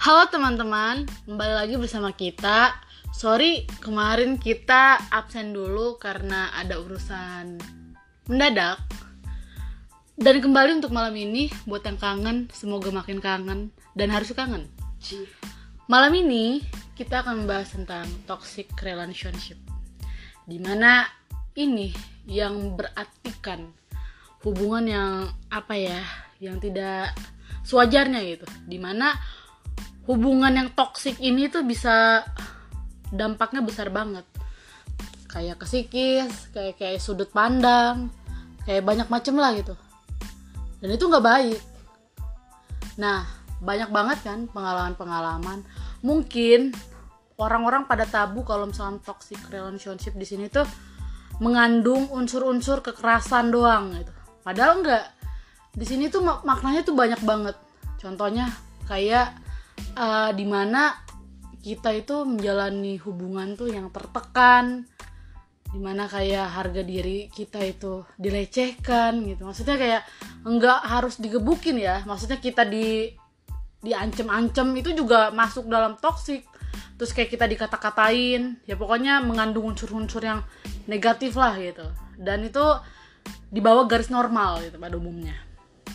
[0.00, 2.72] Halo teman-teman, kembali lagi bersama kita.
[3.12, 7.60] Sorry, kemarin kita absen dulu karena ada urusan
[8.24, 8.80] mendadak.
[10.16, 14.72] Dan kembali untuk malam ini, buat yang kangen, semoga makin kangen dan harus kangen.
[15.84, 16.64] Malam ini
[16.96, 19.60] kita akan membahas tentang toxic relationship.
[20.48, 21.12] Di mana
[21.60, 21.92] ini
[22.24, 23.68] yang berartikan
[24.48, 25.12] hubungan yang
[25.52, 26.00] apa ya,
[26.40, 27.12] yang tidak
[27.68, 28.48] sewajarnya gitu.
[28.64, 29.12] Di mana
[30.08, 32.24] hubungan yang toksik ini tuh bisa
[33.10, 34.24] dampaknya besar banget.
[35.30, 38.10] Kayak ke psikis, kayak kayak sudut pandang,
[38.66, 39.74] kayak banyak macem lah gitu.
[40.80, 41.60] Dan itu nggak baik.
[42.98, 43.28] Nah,
[43.60, 45.62] banyak banget kan pengalaman-pengalaman.
[46.00, 46.72] Mungkin
[47.36, 50.64] orang-orang pada tabu kalau misalnya toxic relationship di sini tuh
[51.40, 54.12] mengandung unsur-unsur kekerasan doang gitu.
[54.44, 55.04] Padahal enggak.
[55.72, 57.56] Di sini tuh mak- maknanya tuh banyak banget.
[58.00, 58.52] Contohnya
[58.88, 59.36] kayak
[59.96, 60.96] uh, di mana
[61.60, 64.88] kita itu menjalani hubungan tuh yang tertekan,
[65.70, 69.44] di mana kayak harga diri kita itu dilecehkan gitu.
[69.44, 70.02] Maksudnya kayak
[70.48, 72.02] enggak harus digebukin ya.
[72.08, 73.12] Maksudnya kita di
[73.80, 76.44] diancem-ancem itu juga masuk dalam toksik
[77.00, 80.44] terus kayak kita dikata-katain ya pokoknya mengandung unsur-unsur yang
[80.84, 81.88] negatif lah gitu
[82.20, 82.60] dan itu
[83.48, 85.32] di bawah garis normal gitu pada umumnya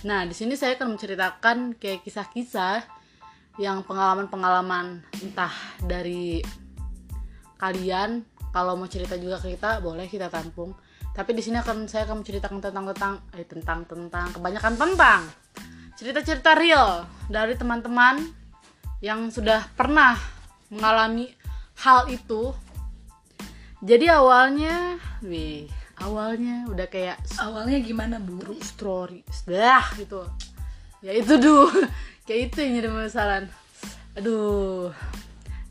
[0.01, 2.81] nah di sini saya akan menceritakan kayak kisah-kisah
[3.55, 5.53] yang pengalaman-pengalaman entah
[5.83, 6.43] dari
[7.55, 10.75] kalian kalau mau cerita juga ke kita boleh kita tampung
[11.15, 15.21] tapi di sini akan saya akan menceritakan tentang tentang eh tentang tentang kebanyakan tentang
[15.95, 18.19] cerita-cerita real dari teman-teman
[18.99, 20.19] yang sudah pernah
[20.67, 21.31] mengalami
[21.79, 22.51] hal itu.
[23.85, 28.39] Jadi awalnya, wih, awalnya udah kayak Awalnya gimana bu?
[28.41, 30.25] true story, dah gitu.
[31.05, 31.69] Ya itu dulu,
[32.25, 33.45] kayak itu yang jadi masalah.
[34.17, 34.91] Aduh.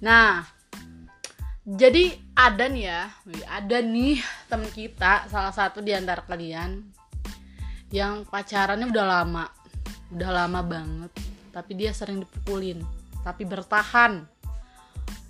[0.01, 0.47] Nah,
[1.67, 3.03] jadi ada nih ya,
[3.51, 6.95] ada nih temen kita, salah satu di antara kalian
[7.95, 9.47] yang pacarannya udah lama
[10.11, 11.15] udah lama banget
[11.55, 12.83] tapi dia sering dipukulin
[13.23, 14.27] tapi bertahan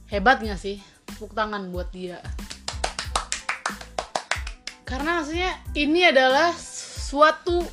[0.08, 2.24] hebat gak sih tepuk tangan buat dia
[4.88, 7.68] karena maksudnya ini adalah suatu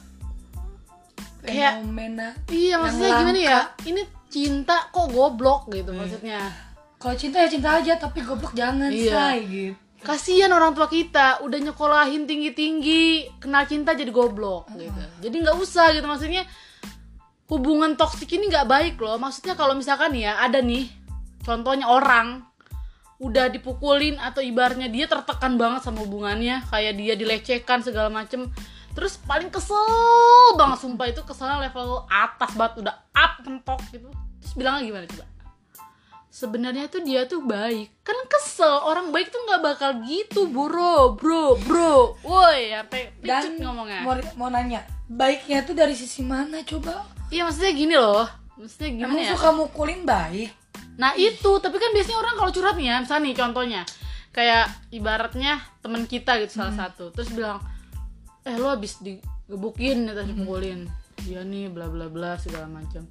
[1.41, 2.27] kayak Fenomena.
[2.47, 3.59] iya maksudnya gimana ya?
[3.85, 6.39] ini cinta kok goblok gitu maksudnya.
[6.95, 9.11] Kalau cinta ya cinta aja, tapi goblok jangan Iya.
[9.11, 9.73] say gitu.
[10.01, 13.03] kasihan orang tua kita udah nyekolahin tinggi tinggi
[13.37, 15.01] kenal cinta jadi goblok gitu.
[15.21, 16.05] Jadi nggak usah gitu.
[16.05, 16.45] Maksudnya
[17.45, 19.17] hubungan toksik ini nggak baik loh.
[19.17, 20.89] Maksudnya kalau misalkan ya ada nih
[21.41, 22.45] contohnya orang
[23.21, 28.49] udah dipukulin atau ibarnya dia tertekan banget sama hubungannya kayak dia dilecehkan segala macem
[28.91, 29.79] terus paling kesel
[30.59, 34.09] banget sumpah itu keselnya level atas banget udah up mentok gitu.
[34.41, 35.25] Terus bilangnya gimana coba?
[36.31, 37.91] Sebenarnya tuh dia tuh baik.
[38.07, 42.15] Kan kesel orang baik tuh nggak bakal gitu bro bro bro.
[42.23, 43.99] Woi sampai Dan ngomongnya.
[44.07, 47.03] mau, mau nanya, baiknya tuh dari sisi mana coba?
[47.31, 48.27] iya maksudnya gini loh.
[48.55, 49.31] Maksudnya gimana Emang ya.
[49.35, 50.51] suka mukulin baik?
[50.95, 51.51] nah itu.
[51.59, 53.81] Tapi kan biasanya orang kalau curhat nih ya misalnya nih contohnya.
[54.31, 54.65] Kayak
[54.95, 57.11] ibaratnya teman kita gitu salah satu.
[57.11, 57.59] Terus bilang
[58.41, 60.89] eh lo habis digebukin atau dipukulin
[61.21, 63.05] dia nih bla bla bla segala macam.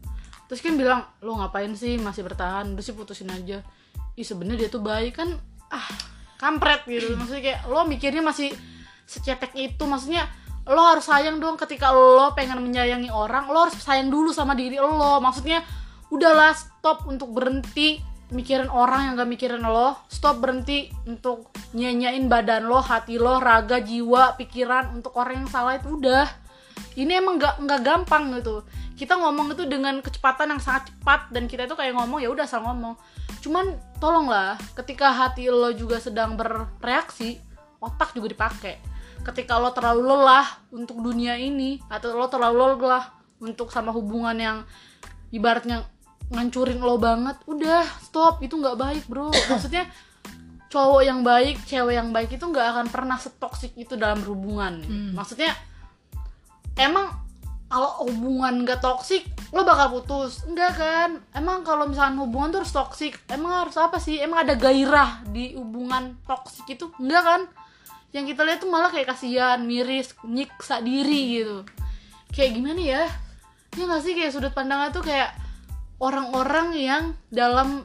[0.51, 1.95] Terus kan bilang lo ngapain sih?
[1.99, 2.75] Masih bertahan?
[2.75, 3.63] Udah sih putusin aja.
[4.19, 5.39] Ih sebenarnya dia tuh baik kan
[5.71, 5.87] ah
[6.43, 7.15] kampret gitu.
[7.19, 8.51] Maksudnya kayak lo mikirnya masih
[9.07, 9.87] secetek itu.
[9.87, 10.27] Maksudnya
[10.67, 13.47] lo harus sayang dong ketika lo pengen menyayangi orang.
[13.47, 15.23] Lo harus sayang dulu sama diri lo.
[15.23, 15.63] Maksudnya
[16.11, 22.67] udahlah stop untuk berhenti mikirin orang yang gak mikirin lo stop berhenti untuk nyanyain badan
[22.67, 26.27] lo hati lo raga jiwa pikiran untuk orang yang salah itu udah.
[26.99, 28.67] Ini emang nggak nggak gampang gitu.
[28.99, 32.45] Kita ngomong itu dengan kecepatan yang sangat cepat dan kita itu kayak ngomong ya udah
[32.45, 32.99] asal ngomong.
[33.41, 37.41] Cuman tolonglah ketika hati lo juga sedang bereaksi
[37.81, 38.77] otak juga dipakai.
[39.25, 44.59] Ketika lo terlalu lelah untuk dunia ini atau lo terlalu lelah untuk sama hubungan yang
[45.33, 45.87] ibaratnya
[46.31, 49.31] ngancurin lo banget udah stop itu nggak baik bro.
[49.51, 49.91] Maksudnya
[50.71, 54.79] cowok yang baik cewek yang baik itu nggak akan pernah setoksik itu dalam hubungan
[55.19, 55.51] maksudnya
[56.79, 57.11] emang
[57.71, 60.43] kalau hubungan gak toksik lo bakal putus.
[60.43, 61.11] Enggak kan?
[61.31, 64.19] Emang kalau misalnya hubungan tuh harus toksik emang harus apa sih?
[64.19, 66.91] Emang ada gairah di hubungan toksik itu?
[66.99, 67.41] Enggak kan?
[68.11, 71.63] Yang kita lihat tuh malah kayak kasihan miris nyiksa diri gitu.
[72.35, 73.05] Kayak gimana ya?
[73.79, 75.31] Ya nggak sih kayak sudut pandangnya tuh kayak
[76.01, 77.85] orang-orang yang dalam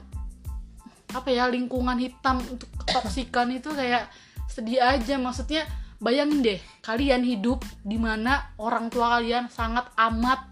[1.11, 4.09] apa ya lingkungan hitam untuk ketoksikan itu kayak
[4.49, 5.19] sedih aja.
[5.19, 5.67] Maksudnya
[5.99, 10.47] bayangin deh kalian hidup di mana orang tua kalian sangat amat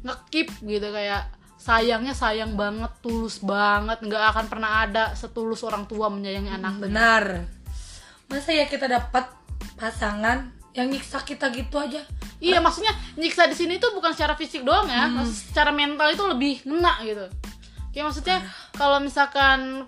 [0.00, 1.28] ngekip gitu kayak
[1.60, 6.74] sayangnya sayang banget tulus banget nggak akan pernah ada setulus orang tua menyayangi anak.
[6.80, 7.24] Benar.
[8.30, 9.26] Masa ya kita dapat
[9.76, 12.06] pasangan yang nyiksa kita gitu aja
[12.40, 12.90] iya maksudnya
[13.20, 15.06] nyiksa di sini tuh bukan secara fisik doang ya.
[15.12, 17.26] Maksud- secara mental itu lebih ngena gitu.
[17.92, 18.38] Kayak maksudnya
[18.74, 19.86] kalau misalkan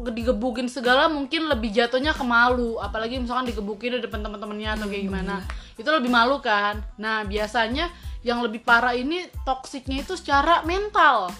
[0.00, 2.78] digebukin segala mungkin lebih jatuhnya ke malu.
[2.78, 5.42] Apalagi misalkan digebukin di depan teman-temannya atau kayak gimana.
[5.76, 6.80] Itu lebih malu kan.
[6.96, 7.90] Nah biasanya
[8.22, 11.32] yang lebih parah ini toksiknya itu secara mental.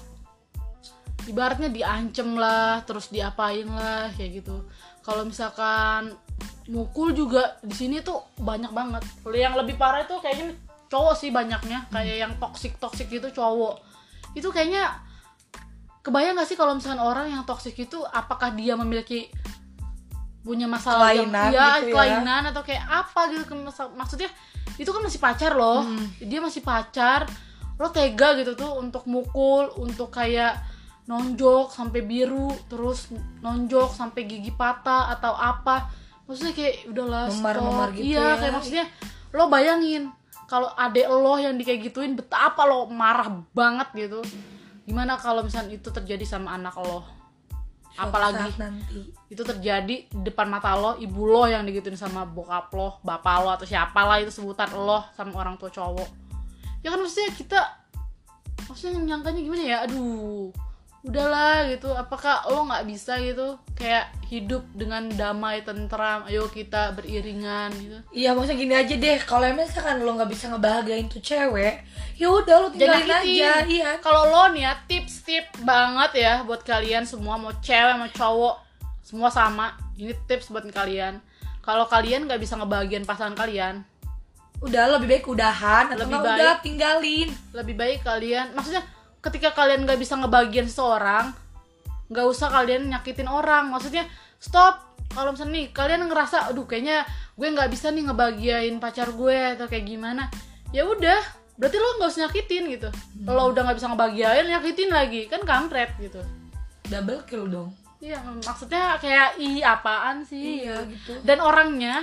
[1.29, 4.67] Ibaratnya diancem lah terus diapain lah kayak gitu.
[5.05, 6.17] Kalau misalkan
[6.71, 9.03] mukul juga di sini tuh banyak banget.
[9.31, 10.55] Yang lebih parah itu kayaknya
[10.91, 13.83] cowok sih banyaknya kayak yang toksik toksik gitu cowok.
[14.35, 15.01] Itu kayaknya
[16.01, 19.29] kebayang gak sih kalau misalkan orang yang toksik itu apakah dia memiliki
[20.41, 21.93] punya masalah Kelainan yang ya, gitu ya.
[21.93, 24.33] kelainan atau kayak apa gitu masa- maksudnya
[24.81, 25.85] itu kan masih pacar loh.
[25.85, 26.09] Hmm.
[26.17, 27.29] dia masih pacar
[27.77, 30.57] lo tega gitu tuh untuk mukul untuk kayak
[31.09, 33.09] nonjok sampai biru terus
[33.41, 35.89] nonjok sampai gigi patah atau apa
[36.31, 37.99] maksudnya kayak udahlah Memar-memar stop.
[37.99, 38.39] gitu iya ya.
[38.39, 38.87] kayak maksudnya
[39.35, 40.03] lo bayangin
[40.47, 44.19] kalau adek lo yang di kayak gituin betapa lo marah banget gitu.
[44.83, 47.07] Gimana kalau misalnya itu terjadi sama anak lo?
[47.91, 49.15] Suatu apalagi nanti.
[49.31, 53.51] itu terjadi di depan mata lo ibu lo yang digituin sama bokap lo bapak lo
[53.55, 56.11] atau siapa lah itu sebutan lo sama orang tua cowok.
[56.83, 57.61] Ya kan maksudnya kita
[58.67, 59.79] maksudnya nyangkanya gimana ya?
[59.87, 60.51] Aduh
[61.03, 61.89] udahlah gitu.
[61.91, 63.57] Apakah lo nggak bisa gitu.
[63.73, 67.99] Kayak hidup dengan damai tentram ayo kita beriringan gitu.
[68.11, 69.19] Iya maksudnya gini aja deh.
[69.21, 71.83] Kalau misalkan lo nggak bisa ngebahagiain tuh cewek
[72.15, 73.93] ya udah lo tinggalin Jangan aja Iya.
[73.99, 78.55] kalau lo nih ya tips tip banget ya buat kalian semua mau cewek mau cowok
[79.01, 79.73] semua sama.
[79.97, 81.17] Ini tips buat kalian.
[81.61, 83.85] Kalau kalian nggak bisa ngebahagiain pasangan kalian
[84.61, 86.37] Udah lebih baik udahan Atau Lebih baik.
[86.37, 87.29] udah tinggalin.
[87.53, 88.81] lebih baik kalian maksudnya
[89.21, 91.33] ketika kalian nggak bisa ngebagian seseorang
[92.11, 93.71] nggak usah kalian nyakitin orang.
[93.71, 94.09] Maksudnya
[94.43, 94.89] stop.
[95.11, 97.03] Kalau misalnya nih kalian ngerasa aduh kayaknya
[97.35, 100.31] gue nggak bisa nih ngebagiain pacar gue atau kayak gimana
[100.71, 101.19] ya udah.
[101.59, 102.89] Berarti lo nggak usah nyakitin gitu.
[103.27, 105.27] Lo udah nggak bisa ngebagiain nyakitin lagi.
[105.27, 106.23] Kan kampret gitu.
[106.87, 107.71] Double kill dong.
[108.01, 110.65] Iya maksudnya kayak ih apaan sih?
[110.65, 111.21] Iya gitu.
[111.21, 112.01] dan orangnya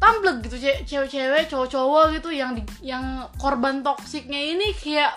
[0.00, 5.12] tamblek gitu ce- cewek-cewek cowok-cowok gitu yang di, yang korban toksiknya ini kayak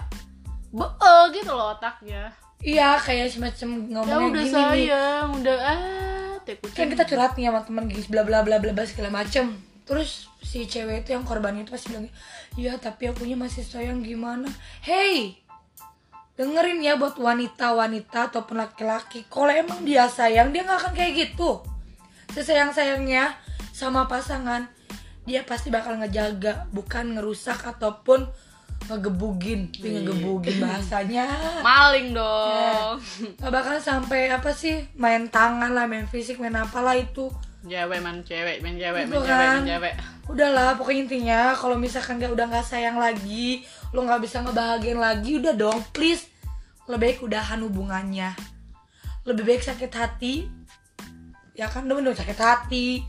[0.73, 2.33] bee gitu loh otaknya.
[2.63, 4.49] Iya kayak semacam ya ngomongnya udah gini.
[4.49, 6.35] nih sayang udah ah
[6.75, 9.53] kan kita curhat nih sama teman guys bla bla bla bla bla segala macem.
[9.83, 12.07] Terus si cewek itu yang korban itu pasti bilang
[12.57, 14.49] iya tapi akunya masih sayang gimana?
[14.81, 15.43] Hey
[16.33, 19.29] dengerin ya buat wanita-wanita ataupun laki-laki.
[19.29, 21.61] Kalau emang dia sayang dia nggak akan kayak gitu.
[22.33, 23.37] Sesayang sayangnya
[23.69, 24.65] sama pasangan
[25.23, 28.27] dia pasti bakal ngejaga bukan ngerusak ataupun
[28.89, 31.25] ngegebugin Tapi ngegebugin bahasanya.
[31.63, 32.99] Maling dong.
[33.39, 37.31] Gak bakal sampai apa sih main tangan lah main fisik main apalah itu.
[37.63, 39.61] Cewek man cewek main cewek Gitu main cewek main kan.
[39.63, 39.93] cewek.
[40.27, 43.63] Udahlah pokoknya intinya kalau misalkan gak udah nggak sayang lagi
[43.95, 46.27] lo nggak bisa ngebahagiain lagi udah dong please.
[46.91, 48.35] Lebih baik udahan hubungannya.
[49.23, 50.43] Lebih baik sakit hati.
[51.55, 52.99] Ya kan dong dong sakit hati.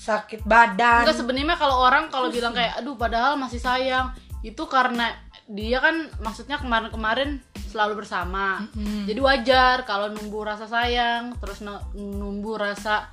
[0.00, 1.04] Sakit badan.
[1.04, 4.08] Enggak sebenarnya kalau orang kalau bilang kayak aduh padahal masih sayang
[4.46, 5.10] itu karena
[5.50, 8.62] dia kan maksudnya kemarin-kemarin selalu bersama.
[9.10, 13.10] Jadi wajar kalau numbuh rasa sayang terus nu- numbuh rasa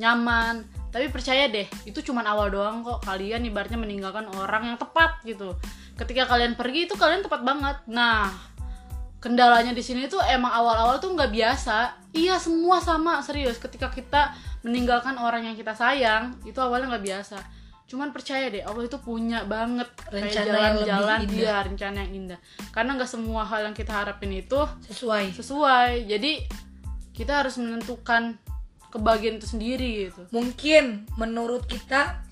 [0.00, 0.64] nyaman.
[0.88, 3.04] Tapi percaya deh itu cuman awal doang kok.
[3.04, 5.52] Kalian ibaratnya meninggalkan orang yang tepat gitu.
[6.00, 7.76] Ketika kalian pergi itu kalian tepat banget.
[7.92, 8.32] Nah
[9.20, 12.08] kendalanya di sini tuh emang awal-awal tuh nggak biasa.
[12.16, 13.60] Iya semua sama serius.
[13.60, 14.32] Ketika kita
[14.64, 17.59] meninggalkan orang yang kita sayang itu awalnya nggak biasa
[17.90, 21.34] cuman percaya deh Allah itu punya banget Rencana jalan-jalan indah.
[21.34, 22.38] dia rencana yang indah.
[22.70, 25.34] Karena nggak semua hal yang kita harapin itu sesuai.
[25.34, 26.06] sesuai.
[26.06, 26.46] Jadi
[27.10, 28.38] kita harus menentukan
[28.94, 30.22] kebahagiaan itu sendiri gitu.
[30.30, 32.22] Mungkin menurut kita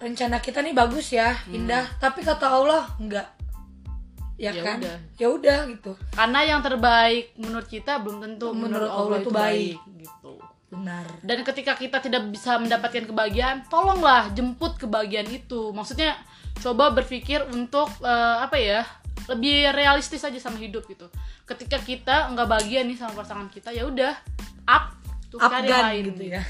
[0.00, 1.84] rencana kita nih bagus ya indah.
[2.00, 3.28] Tapi kata Allah enggak
[4.38, 4.78] ya, Ya kan?
[4.80, 4.96] udah.
[5.18, 5.92] ya udah gitu.
[6.14, 10.32] Karena yang terbaik menurut kita belum tentu Menurut menurut, Allah Allah itu itu baik, gitu
[10.68, 11.04] benar.
[11.24, 15.72] Dan ketika kita tidak bisa mendapatkan kebahagiaan tolonglah jemput kebahagiaan itu.
[15.72, 16.16] Maksudnya
[16.60, 18.84] coba berpikir untuk eh, apa ya
[19.28, 21.08] lebih realistis aja sama hidup gitu.
[21.44, 24.16] Ketika kita nggak bahagia nih sama pasangan kita ya udah
[24.68, 24.96] up
[25.28, 26.42] tuh cari Afgan lain gitu ya.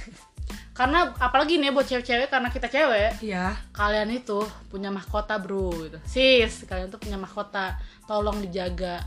[0.78, 3.58] karena apalagi nih buat cewek-cewek karena kita cewek iya.
[3.74, 5.98] kalian itu punya mahkota bro gitu.
[6.06, 7.78] sis kalian tuh punya mahkota.
[8.06, 9.02] Tolong dijaga.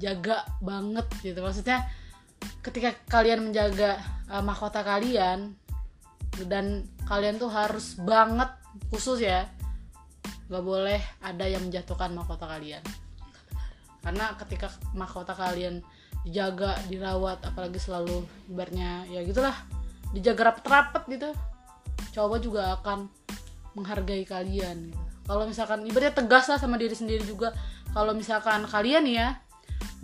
[0.00, 1.40] Jaga banget gitu.
[1.44, 1.84] Maksudnya
[2.60, 5.54] ketika kalian menjaga uh, mahkota kalian
[6.50, 8.50] dan kalian tuh harus banget
[8.92, 9.48] khusus ya
[10.46, 12.82] nggak boleh ada yang menjatuhkan mahkota kalian
[14.04, 15.82] karena ketika mahkota kalian
[16.22, 19.54] dijaga dirawat apalagi selalu ibaratnya ya gitulah
[20.14, 21.30] dijaga rapet-rapet gitu
[22.14, 23.10] cowok juga akan
[23.74, 24.98] menghargai kalian gitu.
[25.26, 27.50] kalau misalkan ibaratnya tegas lah sama diri sendiri juga
[27.90, 29.38] kalau misalkan kalian ya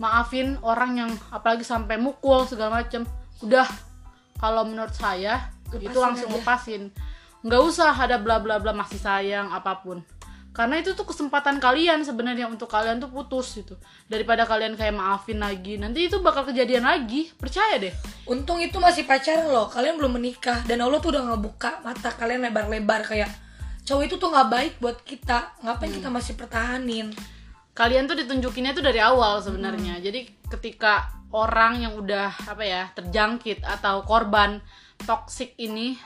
[0.01, 3.05] maafin orang yang apalagi sampai mukul segala macem.
[3.43, 3.67] Udah
[4.39, 6.37] kalau menurut saya itu Lepasin langsung aja.
[6.37, 6.81] lepasin.
[7.43, 10.01] Nggak usah ada bla bla bla masih sayang apa pun.
[10.53, 13.73] Karena itu tuh kesempatan kalian sebenarnya untuk kalian tuh putus gitu.
[14.05, 17.33] Daripada kalian kayak maafin lagi nanti itu bakal kejadian lagi.
[17.33, 17.93] Percaya deh.
[18.29, 20.61] Untung itu masih pacaran loh, kalian belum menikah.
[20.69, 23.33] Dan Allah tuh udah ngebuka mata kalian lebar-lebar kayak
[23.83, 27.11] cowok itu tuh nggak baik buat kita, ngapain kita masih pertahanin?
[27.73, 29.97] Kalian tuh ditunjukinnya tuh dari awal sebenarnya.
[29.97, 34.61] Jadi ketika orang yang udah apa ya terjangkit atau korban
[35.01, 35.97] toksik ini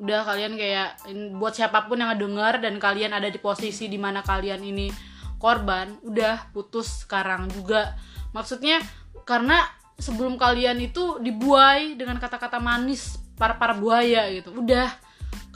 [0.00, 0.96] udah kalian kayak
[1.36, 4.88] buat siapa pun yang ngedenger dan kalian ada di posisi di mana kalian ini
[5.36, 7.98] korban udah putus sekarang juga.
[8.30, 8.80] Maksudnya
[9.26, 9.66] karena
[9.98, 14.88] sebelum kalian itu dibuai dengan kata-kata manis para para buaya gitu udah.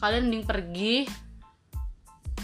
[0.03, 0.95] Kalian mending pergi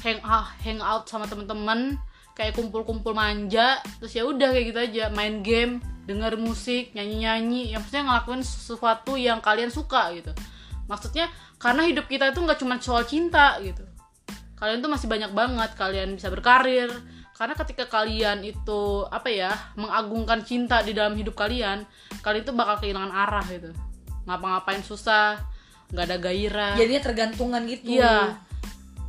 [0.00, 2.00] hang ah, hang out sama temen-temen
[2.40, 7.84] kayak kumpul-kumpul manja terus ya udah kayak gitu aja main game denger musik nyanyi-nyanyi yang
[7.84, 10.32] maksudnya ngelakuin sesuatu yang kalian suka gitu.
[10.88, 11.28] Maksudnya
[11.60, 13.84] karena hidup kita itu nggak cuma soal cinta gitu.
[14.56, 16.88] Kalian tuh masih banyak banget kalian bisa berkarir.
[17.36, 21.84] Karena ketika kalian itu apa ya mengagungkan cinta di dalam hidup kalian
[22.24, 23.70] kalian tuh bakal kehilangan arah gitu.
[24.24, 25.38] Ngapa-ngapain susah
[25.92, 26.74] nggak ada gairah.
[26.80, 28.00] Jadinya tergantungan gitu.
[28.00, 28.40] Iya.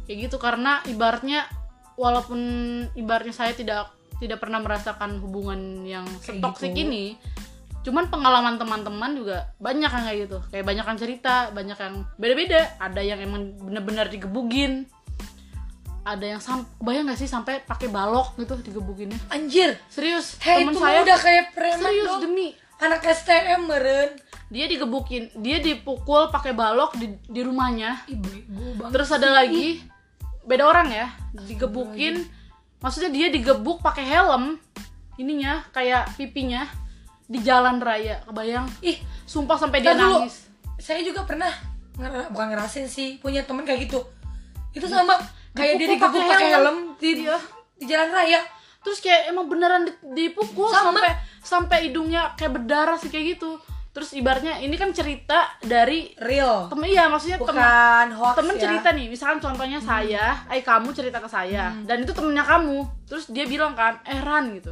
[0.05, 1.47] Kayak gitu karena ibaratnya
[2.01, 2.39] walaupun
[2.97, 6.85] ibaratnya saya tidak tidak pernah merasakan hubungan yang setoksik gitu.
[6.85, 7.05] ini.
[7.81, 10.37] Cuman pengalaman teman-teman juga banyak yang kayak gitu.
[10.53, 12.61] Kayak banyak yang cerita, banyak yang beda-beda.
[12.77, 14.85] Ada yang emang bener-bener digebugin.
[16.05, 19.17] Ada yang sam bayang gak sih sampai pakai balok gitu digebuginnya.
[19.33, 19.77] Anjir.
[19.89, 22.21] Serius, Hei, teman itu saya udah kayak preman serius dong.
[22.25, 22.47] demi
[22.81, 24.09] Anak STM meren.
[24.51, 28.03] dia digebukin, dia dipukul pakai balok di, di rumahnya.
[28.03, 28.91] Banget.
[28.91, 29.79] Terus ada lagi
[30.43, 32.25] beda orang ya, digebukin.
[32.77, 34.57] Maksudnya dia digebuk pakai helm
[35.15, 36.65] ininya kayak pipinya
[37.25, 38.25] di jalan raya.
[38.25, 38.65] Kebayang?
[38.81, 40.25] Ih, Sumpah sampai dia dulu.
[40.25, 40.49] nangis.
[40.75, 41.53] saya juga pernah
[42.33, 44.01] bukan ngerasain sih punya temen kayak gitu.
[44.73, 45.13] Itu sama
[45.53, 46.65] kayak dia digebuk pakai helm.
[46.65, 47.37] helm di Iya.
[47.77, 48.41] di jalan raya.
[48.81, 49.93] Terus kayak emang beneran di-
[50.25, 50.89] dipukul Sama.
[50.89, 53.61] sampai sampai hidungnya kayak berdarah sih kayak gitu.
[53.91, 56.71] Terus ibaratnya ini kan cerita dari Real.
[56.71, 58.61] temen iya maksudnya temen Bukan hoax temen ya.
[58.63, 59.07] cerita nih.
[59.11, 62.87] Misalkan contohnya saya eh kamu cerita ke saya dan itu temennya kamu.
[63.03, 64.71] Terus dia bilang kan eh Ran gitu.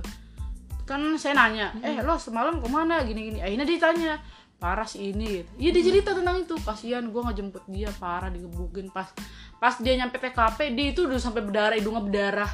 [0.87, 3.03] Kan saya nanya eh lo semalam ke mana?
[3.03, 4.13] Gini gini akhirnya dia tanya
[4.55, 5.51] parah sih ini gitu.
[5.59, 6.55] Iya dia cerita tentang itu.
[6.55, 8.87] Kasihan gue ngejemput dia parah digebukin.
[8.87, 9.11] Pas
[9.59, 12.51] pas dia nyampe TKP dia itu udah sampai berdarah hidungnya berdarah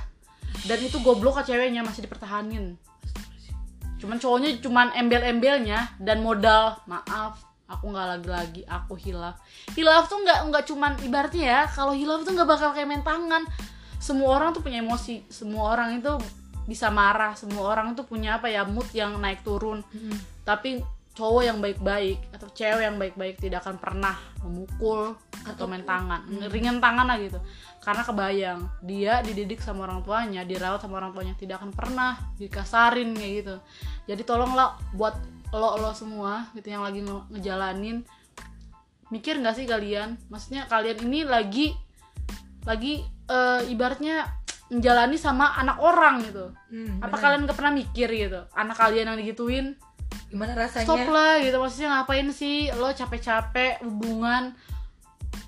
[0.66, 2.80] dan itu goblok ke ceweknya masih dipertahanin
[4.06, 9.42] cuman cowoknya cuman embel-embelnya dan modal maaf aku nggak lagi-lagi aku hilaf.
[9.74, 13.42] Hilaf tuh nggak nggak cuman ibaratnya ya kalau hilaf tuh nggak bakal kayak main tangan.
[13.98, 16.14] Semua orang tuh punya emosi semua orang itu
[16.70, 19.82] bisa marah semua orang tuh punya apa ya mood yang naik turun.
[20.46, 20.86] Tapi
[21.18, 24.14] cowok yang baik-baik atau cewek yang baik-baik tidak akan pernah
[24.46, 26.26] memukul atau main tangan.
[26.50, 27.40] Ringan tangan lah gitu.
[27.86, 33.14] Karena kebayang dia dididik sama orang tuanya dirawat sama orang tuanya tidak akan pernah dikasarin
[33.14, 33.56] kayak gitu.
[34.10, 35.16] Jadi tolonglah buat
[35.54, 38.02] lo lo semua gitu yang lagi nge- ngejalanin
[39.14, 40.18] mikir nggak sih kalian?
[40.34, 41.78] Maksudnya kalian ini lagi
[42.66, 44.26] lagi eh, ibaratnya
[44.74, 46.50] menjalani sama anak orang gitu.
[46.74, 47.22] Hmm, apa bener.
[47.22, 48.42] kalian gak pernah mikir gitu?
[48.58, 49.78] Anak kalian yang digituin
[50.34, 50.86] gimana rasanya?
[50.90, 51.58] stop lah gitu.
[51.62, 52.74] Maksudnya ngapain sih?
[52.74, 54.58] Lo capek-capek hubungan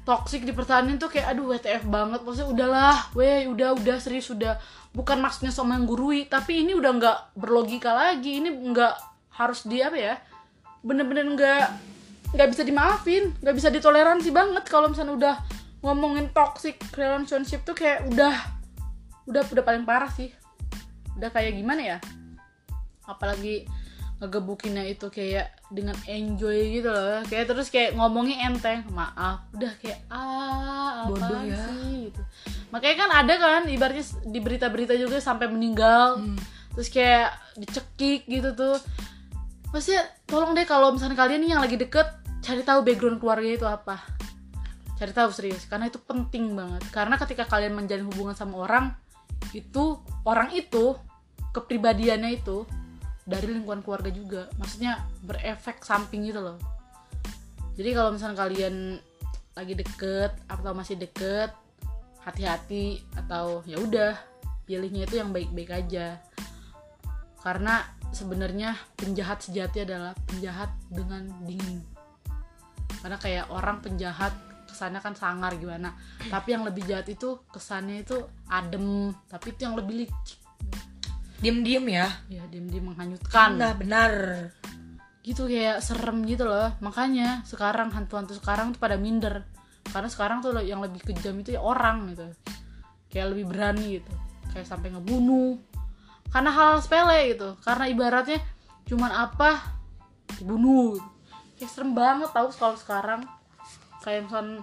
[0.07, 2.23] toxic dipertahanin tuh kayak aduh WTF banget.
[2.23, 4.55] Maksudnya udahlah weh udah udah serius udah.
[4.95, 8.39] Bukan maksudnya sok menggurui tapi ini udah nggak berlogika lagi.
[8.39, 8.95] Ini nggak
[9.35, 10.15] harus di apa ya
[10.81, 11.65] bener-bener nggak
[12.33, 15.35] nggak bisa dimaafin nggak bisa ditoleransi banget kalau misalnya udah
[15.85, 18.33] ngomongin toxic relationship tuh kayak udah
[19.27, 20.31] udah udah paling parah sih.
[21.19, 21.97] Udah kayak gimana ya?
[23.03, 23.67] Apalagi
[24.17, 27.21] ngegebukinnya itu kayak dengan enjoy gitu loh.
[27.29, 31.61] Kayak terus kayak ngomongnya enteng maaf udah kayak ah apa Bodoh ya.
[31.69, 32.09] sih?
[32.09, 32.21] gitu.
[32.73, 36.37] Makanya kan ada kan ibaratnya di berita-berita juga sampai meninggal Hmm.
[36.73, 38.77] terus kayak dicekik gitu tuh.
[39.69, 42.07] Maksudnya tolong deh kalau misalnya kalian nih yang lagi deket
[42.41, 44.01] cari tahu background keluarganya itu apa.
[44.97, 46.81] Cari tahu serius karena itu penting banget.
[46.89, 48.97] Karena ketika kalian menjalin hubungan sama orang
[49.53, 50.97] itu orang itu
[51.53, 52.65] kepribadiannya itu
[53.27, 54.47] dari lingkungan keluarga juga.
[54.55, 56.57] Maksudnya berefek samping gitu loh.
[57.75, 58.75] Jadi kalau misalnya kalian
[59.53, 61.51] lagi deket atau masih deket
[62.23, 64.15] hati-hati atau ya udah
[64.65, 66.23] pilihnya itu yang baik-baik aja.
[67.43, 67.83] Karena
[68.15, 71.83] sebenarnya penjahat sejati adalah penjahat dengan dingin.
[73.03, 74.33] Karena kayak orang penjahat
[74.67, 75.93] kesannya kan sangar gimana.
[76.31, 79.13] Tapi yang lebih jahat itu kesannya itu adem.
[79.29, 80.46] Tapi itu yang lebih licik
[81.37, 82.07] diem diem ya.
[82.27, 83.61] Ya diem-diem menghanyutkan.
[83.61, 84.13] Nah benar.
[85.21, 86.73] Gitu kayak serem gitu loh.
[86.81, 89.45] Makanya sekarang hantu-hantu sekarang tuh pada minder.
[89.87, 92.27] Karena sekarang tuh yang lebih kejam itu ya orang gitu.
[93.13, 94.11] Kayak lebih berani gitu.
[94.51, 95.61] Kayak sampai ngebunuh.
[96.27, 97.55] Karena hal sepele gitu.
[97.63, 98.39] Karena ibaratnya
[98.87, 99.77] cuman apa?
[100.39, 100.97] Dibunuh.
[100.97, 101.15] Gitu.
[101.57, 103.21] kayak serem banget tau kalau sekarang.
[104.05, 104.61] Kayak misal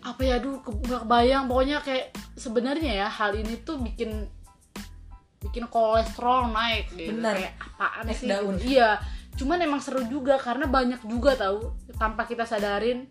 [0.00, 1.44] apa ya aduh ke- nggak kebayang.
[1.48, 4.24] Pokoknya kayak sebenarnya ya hal ini tuh bikin
[5.40, 7.36] bikin kolesterol naik gitu Benar.
[7.36, 8.28] kayak apaan sih?
[8.28, 8.56] daun.
[8.60, 9.00] iya
[9.40, 13.08] cuman emang seru juga karena banyak juga tahu tanpa kita sadarin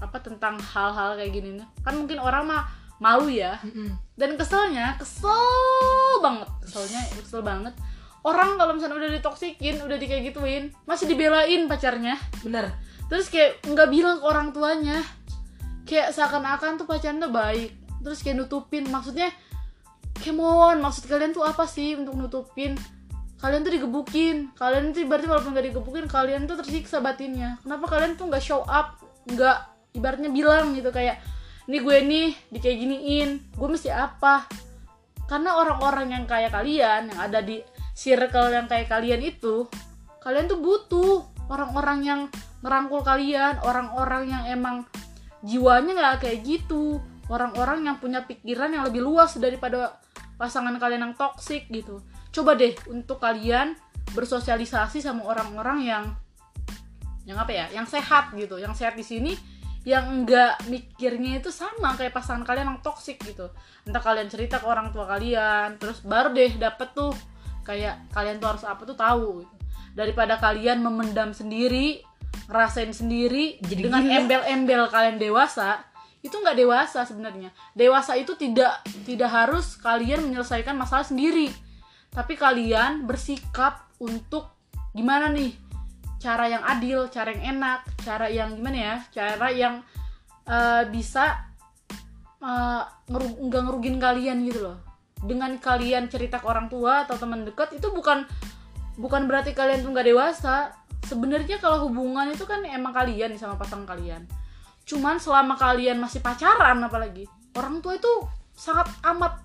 [0.00, 1.60] apa tentang hal-hal kayak gini.
[1.60, 2.64] Nih kan mungkin orang mah
[3.00, 3.60] malu ya.
[3.60, 3.92] Mm-mm.
[4.16, 6.48] dan keselnya kesel banget.
[6.64, 7.76] Keselnya kesel banget.
[8.20, 12.16] Orang kalau misalnya udah ditoksikin udah di kayak gituin masih dibelain pacarnya.
[12.40, 12.72] Benar
[13.10, 15.04] terus kayak nggak bilang ke orang tuanya.
[15.84, 17.76] Kayak seakan-akan tuh pacarnya baik.
[18.00, 18.86] Terus kayak nutupin.
[18.86, 19.28] Maksudnya
[20.18, 22.74] come on maksud kalian tuh apa sih untuk nutupin?
[23.40, 24.52] Kalian tuh digebukin.
[24.52, 27.56] Kalian tuh berarti walaupun nggak digebukin kalian tuh tersiksa batinnya.
[27.62, 29.00] Kenapa kalian tuh nggak show up?
[29.30, 31.18] Nggak ibaratnya bilang gitu kayak
[31.70, 34.44] ini gue nih di kayak giniin gue mesti apa?
[35.30, 37.62] Karena orang-orang yang kayak kalian yang ada di
[37.94, 39.68] circle yang kayak kalian itu
[40.20, 42.20] kalian tuh butuh orang-orang yang
[42.60, 44.76] ngerangkul kalian orang-orang yang emang
[45.44, 47.00] jiwanya nggak kayak gitu
[47.30, 50.02] orang-orang yang punya pikiran yang lebih luas daripada
[50.34, 52.02] pasangan kalian yang toksik gitu
[52.34, 53.78] coba deh untuk kalian
[54.12, 56.04] bersosialisasi sama orang-orang yang
[57.22, 59.32] yang apa ya yang sehat gitu yang sehat di sini
[59.86, 63.48] yang enggak mikirnya itu sama kayak pasangan kalian yang toksik gitu
[63.86, 67.14] entah kalian cerita ke orang tua kalian terus baru deh dapet tuh
[67.64, 69.54] kayak kalian tuh harus apa tuh tahu gitu.
[69.96, 72.04] daripada kalian memendam sendiri
[72.50, 74.16] ngerasain sendiri Jadi dengan gila.
[74.20, 75.80] embel-embel kalian dewasa
[76.20, 77.48] itu nggak dewasa sebenarnya.
[77.72, 81.48] Dewasa itu tidak tidak harus kalian menyelesaikan masalah sendiri.
[82.12, 84.52] Tapi kalian bersikap untuk
[84.92, 85.56] gimana nih?
[86.20, 88.96] Cara yang adil cara yang enak cara yang gimana ya?
[89.08, 89.74] Cara yang
[90.44, 91.48] eh, bisa
[93.08, 94.76] ngeru- nggak ngerugin kalian gitu loh.
[95.20, 98.28] Dengan kalian cerita ke orang tua atau teman dekat itu bukan
[99.00, 100.76] bukan berarti kalian tuh nggak dewasa.
[101.00, 104.28] Sebenarnya kalau hubungan itu kan emang kalian sama pasangan kalian
[104.90, 108.10] cuman selama kalian masih pacaran apalagi orang tua itu
[108.50, 109.38] sangat amat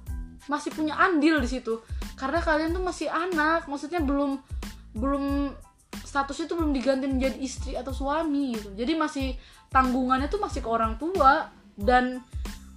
[0.45, 1.81] masih punya andil di situ.
[2.15, 4.39] Karena kalian tuh masih anak maksudnya belum
[4.95, 5.51] belum
[6.05, 8.71] statusnya tuh belum diganti menjadi istri atau suami gitu.
[8.73, 9.27] Jadi masih
[9.73, 12.23] tanggungannya tuh masih ke orang tua dan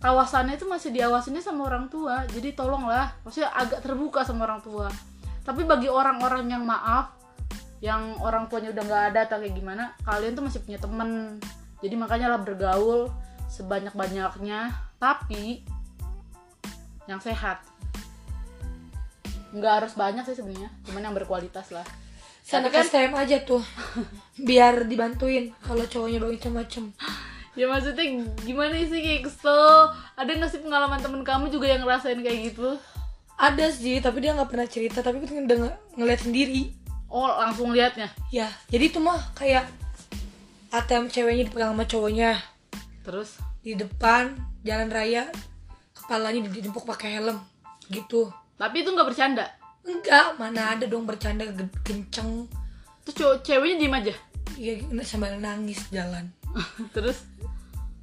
[0.02, 2.26] kawasannya itu masih diawasinnya sama orang tua.
[2.30, 4.90] Jadi tolonglah maksudnya agak terbuka sama orang tua.
[5.46, 7.14] Tapi bagi orang-orang yang maaf
[7.78, 11.38] yang orang tuanya udah nggak ada atau kayak gimana kalian tuh masih punya temen
[11.78, 13.10] jadi makanya lah bergaul
[13.48, 15.62] sebanyak-banyaknya tapi
[17.08, 17.64] yang sehat.
[19.54, 21.86] Nggak harus banyak sih sebenarnya cuman yang berkualitas lah.
[22.44, 23.60] Sana ke STM aja tuh
[24.48, 26.84] biar dibantuin kalau cowoknya bawa macam-macam
[27.58, 29.90] ya maksudnya gimana sih kayak kesel?
[30.14, 32.78] Ada nggak sih pengalaman temen kamu juga yang ngerasain kayak gitu?
[33.34, 36.70] Ada sih tapi dia nggak pernah cerita tapi udah nge- ngeliat sendiri.
[37.10, 38.14] Oh langsung liatnya?
[38.30, 39.66] Ya jadi itu mah kayak
[40.68, 42.30] ATM ceweknya dipegang sama cowoknya.
[43.04, 43.40] Terus?
[43.64, 45.32] Di depan jalan raya
[45.96, 47.40] kepalanya ditimpuk pakai helm
[47.88, 48.28] gitu.
[48.60, 49.48] Tapi itu nggak bercanda?
[49.84, 51.48] Enggak mana ada dong bercanda
[51.84, 52.44] kenceng.
[53.04, 54.14] Terus cowok ceweknya diem aja?
[54.58, 54.72] Ya
[55.04, 56.28] sambil nangis jalan.
[56.96, 57.24] Terus?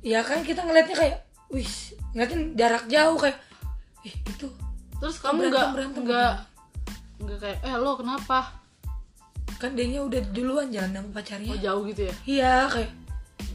[0.01, 1.17] Ya kan kita ngeliatnya kayak
[1.49, 1.69] wih
[2.13, 3.37] ngeliatin jarak jauh kayak
[4.05, 4.47] ih itu
[4.97, 5.67] terus kamu nggak
[6.01, 6.33] nggak
[7.21, 8.53] nggak kayak eh lo kenapa
[9.55, 11.55] kan dia udah duluan jalan sama pacarnya.
[11.55, 12.15] Oh jauh gitu ya?
[12.27, 12.91] Iya kayak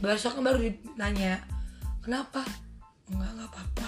[0.01, 0.57] besok baru
[0.97, 1.41] nanya
[2.01, 2.41] kenapa?
[3.11, 3.87] Enggak nggak apa-apa.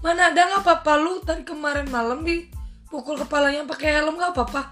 [0.00, 0.92] Mana ada nggak apa-apa.
[1.02, 2.46] Lu tadi kemarin malam di
[2.86, 4.62] pukul kepalanya pakai helm nggak apa-apa.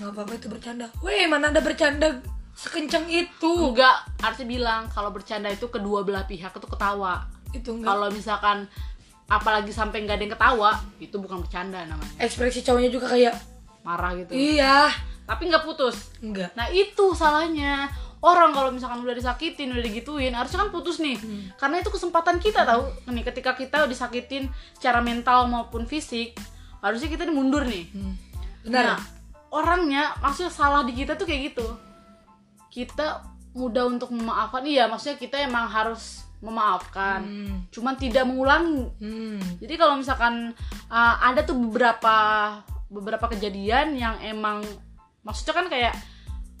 [0.00, 0.86] Nggak apa-apa itu bercanda.
[1.04, 2.20] Weh mana ada bercanda
[2.56, 3.52] sekencang itu?
[3.70, 7.28] Enggak harusnya bilang kalau bercanda itu kedua belah pihak itu ketawa.
[7.52, 7.92] Itu enggak.
[7.92, 8.58] Kalau misalkan
[9.30, 12.14] apalagi sampai nggak ada yang ketawa itu bukan bercanda namanya.
[12.18, 13.36] Ekspresi cowoknya juga kayak
[13.84, 14.32] marah gitu.
[14.32, 17.86] Iya tapi nggak putus enggak nah itu salahnya
[18.18, 21.14] orang kalau misalkan udah disakitin udah digituin harusnya kan putus nih
[21.54, 26.34] karena itu kesempatan kita tahu nih ketika kita disakitin secara mental maupun fisik
[26.82, 28.14] harusnya kita mundur nih Hmm.
[28.66, 28.98] benar Nah,
[29.50, 31.66] orangnya maksudnya salah di kita tuh kayak gitu.
[32.70, 34.62] Kita mudah untuk memaafkan.
[34.62, 37.20] Iya, maksudnya kita emang harus memaafkan.
[37.26, 37.56] Hmm.
[37.74, 38.86] Cuman tidak mengulangi.
[39.02, 39.42] Hmm.
[39.58, 40.54] Jadi kalau misalkan
[40.88, 42.16] uh, ada tuh beberapa
[42.90, 44.62] beberapa kejadian yang emang
[45.20, 45.94] maksudnya kan kayak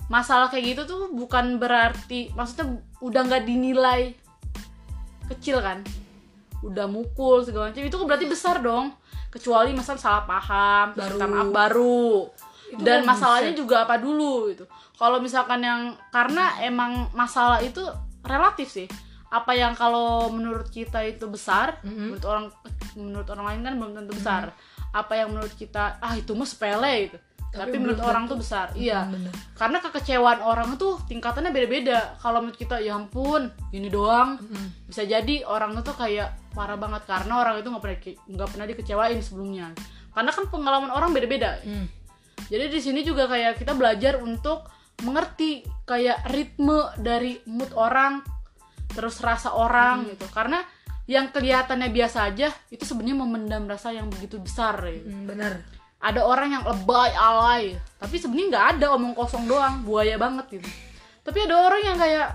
[0.06, 2.66] masalah kayak gitu tuh bukan berarti maksudnya
[2.98, 4.12] udah nggak dinilai
[5.30, 5.80] kecil kan?
[6.60, 8.92] Udah mukul segala macam itu berarti besar dong.
[9.30, 11.16] Kecuali masalah salah paham Baru.
[11.22, 12.10] maaf baru.
[12.70, 13.60] Itu dan kan masalahnya buset.
[13.62, 14.64] juga apa dulu gitu.
[14.98, 17.80] Kalau misalkan yang karena emang masalah itu
[18.26, 18.86] relatif sih.
[19.30, 21.94] Apa yang kalau menurut kita itu besar Mhm.
[22.10, 22.44] menurut orang
[22.98, 24.42] menurut orang lain kan belum tentu besar.
[24.90, 27.18] Apa yang menurut kita ah itu mah sepele gitu
[27.50, 28.38] tapi, Tapi menurut orang tentu.
[28.38, 28.66] tuh besar.
[28.78, 29.02] Iya.
[29.02, 29.32] Hmm, bener.
[29.58, 32.14] karena kekecewaan orang tuh tingkatannya beda-beda.
[32.22, 34.38] Kalau menurut kita ya ampun ini doang.
[34.38, 34.86] Mm-mm.
[34.86, 37.02] bisa jadi orang itu kayak parah banget.
[37.10, 39.66] Karena orang itu nggak pernah nggak pernah dikecewain sebelumnya.
[40.14, 41.58] Karena kan pengalaman orang beda-beda.
[41.66, 41.86] Hmm.
[42.50, 44.66] jadi di sini juga kayak kita belajar untuk
[45.06, 48.22] mengerti kayak ritme dari mood orang
[48.90, 50.26] terus rasa orang gitu.
[50.30, 50.62] Karena
[51.10, 56.20] yang kelihatannya biasa aja itu sebenarnya memendam rasa yang begitu besar gitu Hmm, bener ada
[56.24, 57.76] orang yang lebay alay.
[58.00, 59.84] Tapi sebenarnya nggak ada omong kosong doang.
[59.84, 60.68] Buaya banget gitu.
[61.20, 62.28] Tapi ada orang yang kayak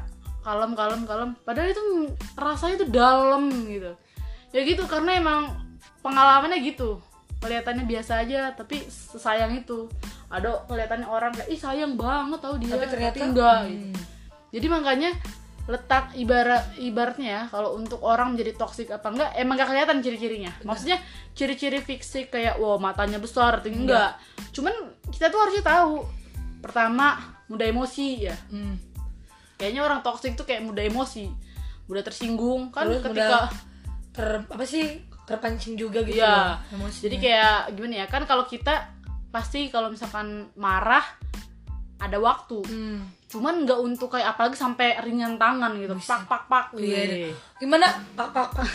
[0.46, 1.30] kalem kalem kalem.
[1.42, 1.84] Padahal itu
[2.38, 3.92] rasanya tuh dalam gitu.
[4.54, 5.50] Ya gitu karena emang
[6.06, 7.02] pengalamannya gitu.
[7.42, 9.90] Kelihatannya biasa aja tapi sesayang itu.
[10.30, 13.86] Ada kelihatannya orang kayak ih sayang banget tau dia tapi ternyata enggak hmm, gitu.
[14.58, 15.10] jadi makanya
[15.66, 20.54] letak ibarat ibaratnya ya kalau untuk orang menjadi toksik apa enggak emang gak kelihatan ciri-cirinya
[20.62, 21.02] maksudnya
[21.34, 24.14] ciri-ciri fisik kayak wow matanya besar atau enggak
[24.54, 24.74] cuman
[25.10, 26.06] kita tuh harusnya tahu
[26.62, 27.18] pertama
[27.50, 28.76] mudah emosi ya hmm.
[29.58, 31.34] kayaknya orang toksik tuh kayak mudah emosi
[31.90, 33.50] mudah tersinggung kan Terus ketika
[34.14, 36.30] ter apa sih terpancing juga gitu Iya.
[36.30, 37.04] loh, emosinya.
[37.10, 38.94] jadi kayak gimana ya kan kalau kita
[39.34, 41.04] pasti kalau misalkan marah
[42.00, 42.60] ada waktu.
[42.66, 43.02] Hmm.
[43.26, 45.92] cuman nggak untuk kayak apalagi sampai ringan tangan gitu.
[46.00, 46.66] Pak pak pak.
[46.80, 47.32] Iya, iya.
[47.60, 47.88] gimana?
[48.16, 48.70] Pak pak pak.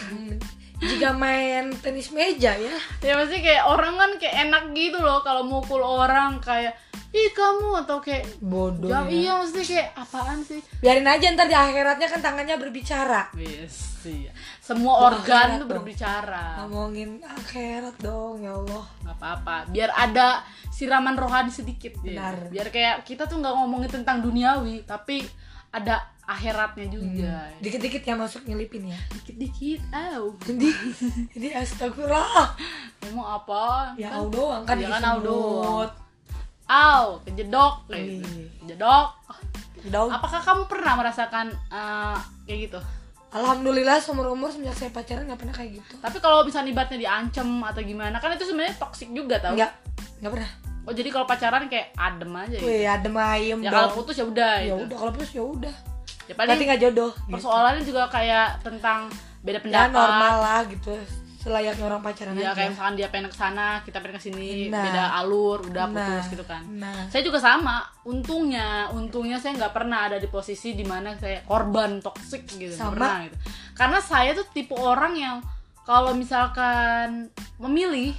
[0.80, 2.76] Jika main tenis meja ya.
[3.00, 6.76] Ya maksudnya kayak orang kan kayak enak gitu loh kalau mukul orang kayak
[7.10, 9.10] ih kamu atau kayak bodoh jam ya.
[9.10, 10.60] iya maksudnya kayak apaan sih?
[10.78, 13.34] Biarin aja ntar di akhiratnya kan tangannya berbicara.
[13.34, 14.30] Yes iya.
[14.62, 16.62] semua organ tuh berbicara.
[16.64, 18.84] Ngomongin akhirat dong ya Allah.
[19.02, 19.54] Nggak apa-apa.
[19.74, 21.98] Biar ada siraman rohani sedikit.
[22.00, 22.14] Ya.
[22.14, 22.36] Benar.
[22.48, 25.26] biar kayak kita tuh nggak ngomongin tentang duniawi tapi
[25.74, 27.50] ada akhiratnya juga.
[27.58, 28.98] Dikit-dikit ya masuk nyelipin ya.
[29.18, 30.38] Dikit-dikit au.
[30.46, 30.68] Jadi
[31.34, 32.54] jadi astagfirullah.
[33.02, 33.62] Ngomong apa?
[33.98, 35.90] Ya Kan- Allah doang kan Iya kan, au doang.
[36.70, 37.74] Au kejedok.
[37.90, 38.28] Kayak gitu.
[38.62, 39.08] Kejedok.
[39.80, 40.12] Daun.
[40.12, 42.80] apakah kamu pernah merasakan eh, kayak gitu?
[43.30, 45.94] Alhamdulillah seumur umur semenjak saya pacaran nggak pernah kayak gitu.
[46.02, 49.56] Tapi kalau misalnya ibaratnya diancem atau gimana kan itu sebenarnya toksik juga tau.
[49.56, 49.72] Nggak.
[50.20, 50.50] Nggak pernah.
[50.84, 54.24] Oh jadi kalau pacaran kayak adem aja ya Wih adem ayem ya kalau putus ya
[54.24, 54.84] udah ya gitu.
[54.88, 55.74] udah kalau putus ya udah.
[56.26, 57.32] Ya paling nggak jodoh gitu.
[57.36, 59.06] persoalannya juga kayak tentang
[59.40, 59.94] beda ya pendapat.
[59.94, 60.92] normal lah gitu
[61.40, 62.52] selayaknya orang pacaran ya aja.
[62.52, 64.84] kayak misalkan dia pengen ke sana kita pengen ke sini Nah.
[64.84, 65.96] beda alur udah Nah.
[65.96, 66.62] putus gitu kan.
[66.68, 67.08] Nah.
[67.08, 71.96] Saya juga sama untungnya untungnya saya nggak pernah ada di posisi di mana saya korban
[71.98, 72.92] toksik gitu Sama.
[72.92, 73.36] pernah gitu.
[73.72, 75.36] Karena saya tuh tipe orang yang
[75.82, 78.12] kalau misalkan memilih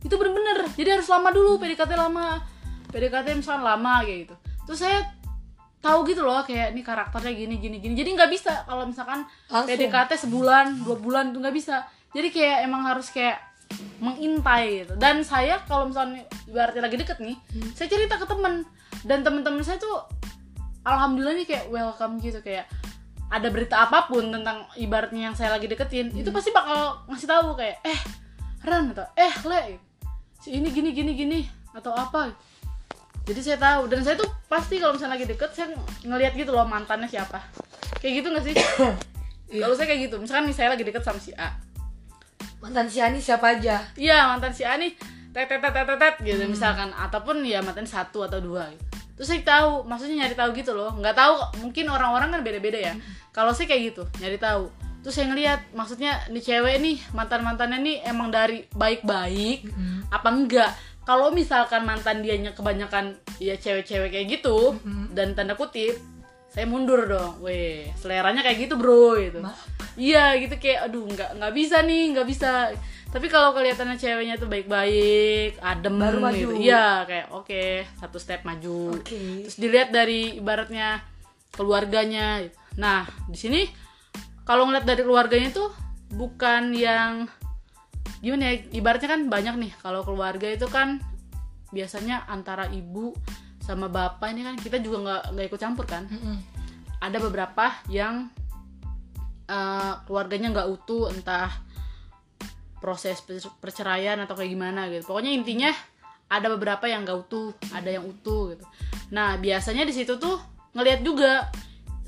[0.00, 0.64] itu bener-bener.
[0.72, 2.40] Jadi harus lama dulu PDKT lama.
[2.88, 4.34] PDKT misalkan lama kayak gitu.
[4.64, 4.98] Terus saya
[5.78, 7.94] tahu gitu loh kayak ini karakternya gini gini gini.
[7.94, 9.68] Jadi nggak bisa kalau misalkan Langsung.
[9.68, 11.84] PDKT sebulan dua bulan tuh nggak bisa
[12.16, 13.48] jadi kayak emang harus kayak
[14.00, 14.94] mengintai gitu.
[14.96, 17.36] Dan saya kalau misalnya ibaratnya lagi deket nih
[17.76, 18.64] saya cerita ke temen.
[19.04, 20.08] Dan temen-temen saya tuh
[20.88, 22.40] alhamdulillah nih kayak welcome gitu.
[22.40, 22.70] Kayak
[23.28, 27.52] ada berita apa pun tentang ibaratnya yang saya lagi deketin itu pasti bakal ngasih tahu
[27.60, 28.00] kayak eh
[28.64, 29.76] Ran atau eh Le
[30.40, 31.40] si ini gini gini gini
[31.76, 32.32] atau apa.
[33.28, 33.92] Jadi saya tahu.
[33.92, 37.44] Dan saya tuh pasti kalau misalnya lagi deket saya ngelihat gitu loh mantannya siapa.
[38.00, 38.54] Kayak gitu nggak sih?
[39.60, 40.16] Kalau saya kayak gitu.
[40.16, 41.67] Misalkan nih saya lagi deket sama si A
[42.58, 43.82] mantan si Ani siapa aja?
[43.94, 44.94] Iya mantan si A nih
[45.34, 46.90] tet tet tet tet gitu misalkan.
[46.94, 48.84] Ataupun ya mantan satu atau dua gitu.
[49.18, 50.94] terus saya tahu maksudnya nyari tahu gitu loh.
[50.94, 52.94] Nggak tahu mungkin orang-orang kan beda-beda ya.
[53.34, 54.70] Kalau saya kayak gitu nyari tahu.
[55.02, 59.70] Terus saya ngelihat maksudnya nih cewek nih mantan mantannya nih emang dari baik-baik
[60.10, 60.70] apa enggak?
[61.06, 64.76] Kalau misalkan mantan dianya kebanyakan ya cewek-cewek kayak gitu
[65.14, 65.96] dan tanda kutip
[66.48, 69.44] saya mundur dong, weh seleranya kayak gitu bro gitu.
[69.44, 69.54] Ma-
[69.98, 72.70] Iya gitu kayak aduh nggak nggak bisa nih nggak bisa.
[73.08, 76.36] Tapi kalau kelihatannya ceweknya tuh baik-baik, adem Baru maju.
[76.36, 76.54] gitu.
[76.60, 77.62] Iya kayak oke
[77.98, 78.94] satu step maju.
[78.94, 79.44] Oke.
[79.48, 81.02] Terus dilihat dari ibaratnya
[81.50, 82.46] keluarganya.
[82.78, 83.60] Nah di sini
[84.44, 85.68] kalau ngeliat dari keluarganya tuh
[86.08, 87.26] bukan yang
[88.18, 90.98] gimana ya ibaratnya kan banyak nih kalau keluarga itu kan
[91.68, 93.12] biasanya antara ibu
[93.68, 96.08] sama bapak ini kan kita juga nggak nggak ikut campur kan?
[96.08, 96.36] Mm-mm.
[97.04, 98.32] ada beberapa yang
[99.44, 101.52] eh, keluarganya nggak utuh entah
[102.80, 105.04] proses per- perceraian atau kayak gimana gitu.
[105.04, 105.70] Pokoknya intinya
[106.28, 108.64] ada beberapa yang gak utuh ada yang utuh gitu.
[109.12, 110.38] Nah biasanya di situ tuh
[110.76, 111.48] ngelihat juga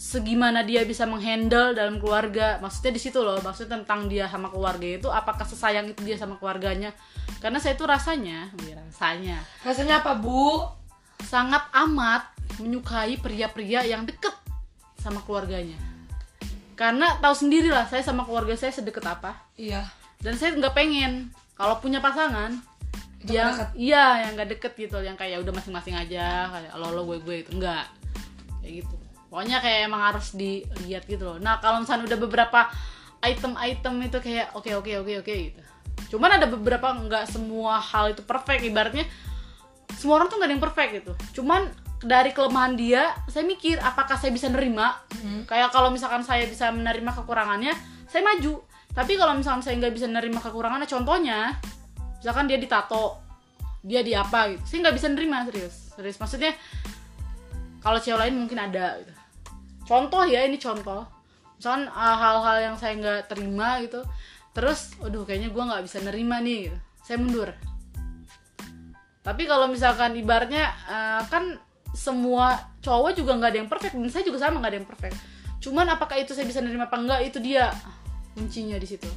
[0.01, 2.57] segimana dia bisa menghandle dalam keluarga.
[2.62, 6.38] Maksudnya di situ loh maksudnya tentang dia sama keluarga itu apakah sesayang itu dia sama
[6.40, 6.94] keluarganya?
[7.40, 8.53] Karena saya itu rasanya
[8.88, 9.40] rasanya.
[9.64, 10.80] Rasanya apa bu
[11.25, 12.29] sangat amat
[12.59, 14.33] menyukai pria-pria yang deket
[15.01, 15.79] sama keluarganya.
[16.77, 19.37] Karena tahu sendiri lah saya sama keluarga saya sedekat apa.
[19.57, 19.85] Iya.
[20.21, 21.33] Dan saya nggak pengen.
[21.57, 22.57] Kalau punya pasangan
[23.21, 23.77] Itu yang nggak deket.
[23.77, 24.99] iya yang nggak deket gitu.
[25.05, 26.49] Yang kayak udah masing-masing aja.
[26.49, 27.85] Kayak lo lo gue gue itu enggak
[28.65, 28.97] kayak gitu.
[29.29, 31.37] Pokoknya kayak emang harus dilihat gitu loh.
[31.37, 32.61] Nah kalau misalnya udah beberapa
[33.21, 35.61] item-item itu kayak oke oke oke oke gitu.
[36.17, 39.05] Cuman ada beberapa nggak semua hal itu perfect ibaratnya
[39.96, 41.12] semua orang tuh nggak ada yang perfect gitu.
[41.40, 44.96] Cuman dari kelemahan dia saya mikir apakah saya bisa nerima?
[45.20, 45.44] Hmm.
[45.44, 47.76] kayak kalau misalkan saya bisa menerima kekurangannya
[48.09, 48.64] saya maju.
[48.90, 51.55] Tapi kalau misalkan saya nggak bisa menerima kekurangannya contohnya
[52.18, 53.20] misalkan dia ditato
[53.85, 54.62] dia di apa gitu.
[54.64, 55.74] Saya nggak bisa nerima serius.
[55.92, 56.53] Serius maksudnya
[57.81, 59.12] kalau cewek lain mungkin ada gitu.
[59.85, 61.05] Contoh ya ini contoh.
[61.61, 64.00] Misalkan uh, hal-hal yang saya nggak terima gitu
[64.50, 66.79] terus aduh kayaknya gue nggak bisa nerima nih gitu.
[67.05, 67.53] Saya mundur
[69.21, 71.61] tapi kalau misalkan ibaratnya uh, kan
[71.93, 75.17] semua cowok juga nggak ada yang perfect dan saya juga sama nggak ada yang perfect.
[75.61, 77.69] Cuman apakah itu saya bisa nerima apa enggak itu dia
[78.33, 79.11] kuncinya di situ.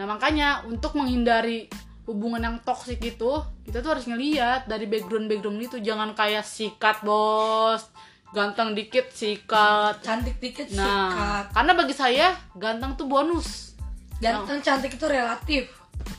[0.00, 1.68] Nah makanya untuk menghindari
[2.08, 5.76] hubungan yang toksik itu kita tuh harus ngeliat dari background background itu.
[5.84, 7.84] Jangan kayak sikat bos.
[8.32, 10.00] Ganteng dikit sikat.
[10.00, 11.44] Cantik dikit nah sikat.
[11.52, 13.76] karena bagi saya ganteng tuh bonus.
[14.24, 15.68] Ganteng cantik itu relatif.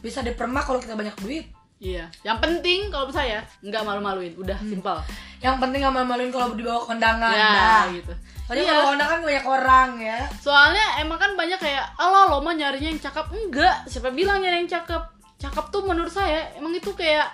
[0.06, 2.06] Bisa dipermak kalau kita banyak duit iya.
[2.22, 4.36] Yang penting kalau saya nggak malu-maluin.
[4.36, 5.00] Udah simpel.
[5.40, 7.32] Yang penting gak malu-maluin kalau dibawa kondangan.
[7.32, 7.84] Ya dah.
[7.90, 8.12] gitu.
[8.44, 8.72] Soalnya Iya.
[8.74, 10.20] kalau kondangan banyak orang ya.
[10.36, 13.26] Soalnya emang kan banyak kayak Allah lo mah nyarinya yang cakep.
[13.32, 15.00] Enggak siapa bilang nyari yang cakep?
[15.40, 17.32] Cakep tuh menurut saya emang itu kayak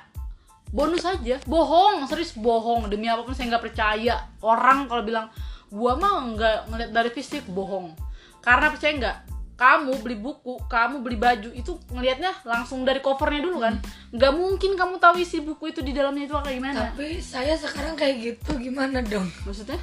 [0.69, 1.41] bonus aja.
[1.43, 2.86] Bohong serius bohong.
[2.86, 4.21] Demi apa pun saya nggak percaya.
[4.39, 5.25] Orang kalau bilang
[5.73, 7.97] gua mah nggak ngeliat dari fisik bohong.
[8.38, 9.17] Karena percaya nggak
[9.56, 13.80] kamu beli buku kamu beli baju itu ngelihatnya langsung dari covernya dulu kan
[14.12, 17.96] nggak mungkin kamu tahu isi buku itu di dalamnya itu kayak gimana tapi saya sekarang
[17.96, 19.80] kayak gitu gimana dong maksudnya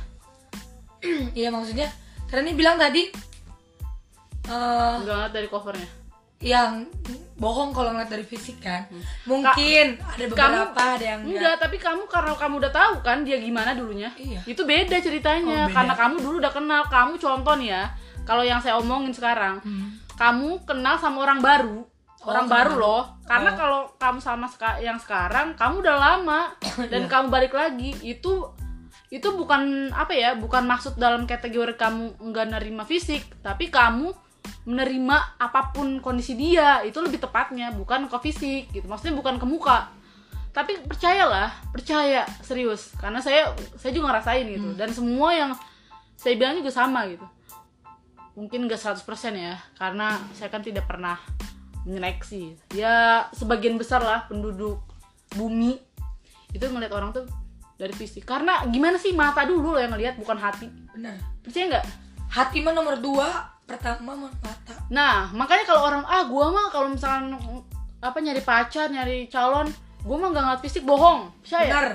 [1.38, 1.88] iya maksudnya
[2.28, 3.08] karena ini bilang tadi
[4.42, 5.88] eh nggak ngeliat dari covernya
[6.42, 6.90] yang
[7.38, 8.90] bohong kalau ngeliat dari fisik kan
[9.30, 13.38] mungkin ada beberapa ada yang enggak Enggak, tapi kamu karena kamu udah tahu kan dia
[13.38, 14.10] gimana dulunya.
[14.18, 14.42] Iya.
[14.46, 15.66] Itu beda ceritanya.
[15.66, 15.74] Oh, beda.
[15.74, 16.82] Karena kamu dulu udah kenal.
[16.90, 17.84] Kamu contoh nih ya.
[18.22, 19.98] Kalau yang saya omongin sekarang, Hmm.
[20.14, 21.82] kamu kenal sama orang baru.
[22.22, 23.02] Orang kenal baru loh.
[23.26, 23.56] Karena Oh.
[23.58, 24.46] kalau kamu sama
[24.78, 26.40] yang sekarang, kamu udah lama
[26.92, 27.10] dan Iya.
[27.10, 28.46] kamu balik lagi, itu
[29.12, 30.32] itu bukan apa ya?
[30.38, 34.14] Bukan maksud dalam kategori kamu nggak nerima fisik, tapi kamu
[34.62, 39.46] menerima apa pun kondisi dia itu lebih tepatnya bukan ke fisik gitu maksudnya bukan ke
[39.46, 39.90] muka
[40.54, 45.50] tapi percayalah percaya serius karena saya saya juga ngerasain gitu dan semua yang
[46.14, 47.26] saya bilang juga sama gitu
[48.32, 49.04] mungkin gak 100%
[49.36, 51.20] ya karena saya kan tidak pernah
[51.84, 54.80] menyeleksi ya sebagian besar lah penduduk
[55.36, 55.76] bumi
[56.52, 57.26] itu ngeliat orang tuh
[57.76, 61.86] dari fisik karena gimana sih mata dulu loh yang ngeliat bukan hati benar percaya nggak
[62.30, 66.92] hati mah nomor dua pertama mah mata Nah, makanya kalau orang ah gua mah kalau
[66.92, 67.32] misalkan
[68.04, 69.72] apa nyari pacar, nyari calon,
[70.04, 71.32] gua mah nggak ngeliat fisik bohong.
[71.40, 71.72] Percaya?
[71.72, 71.88] benar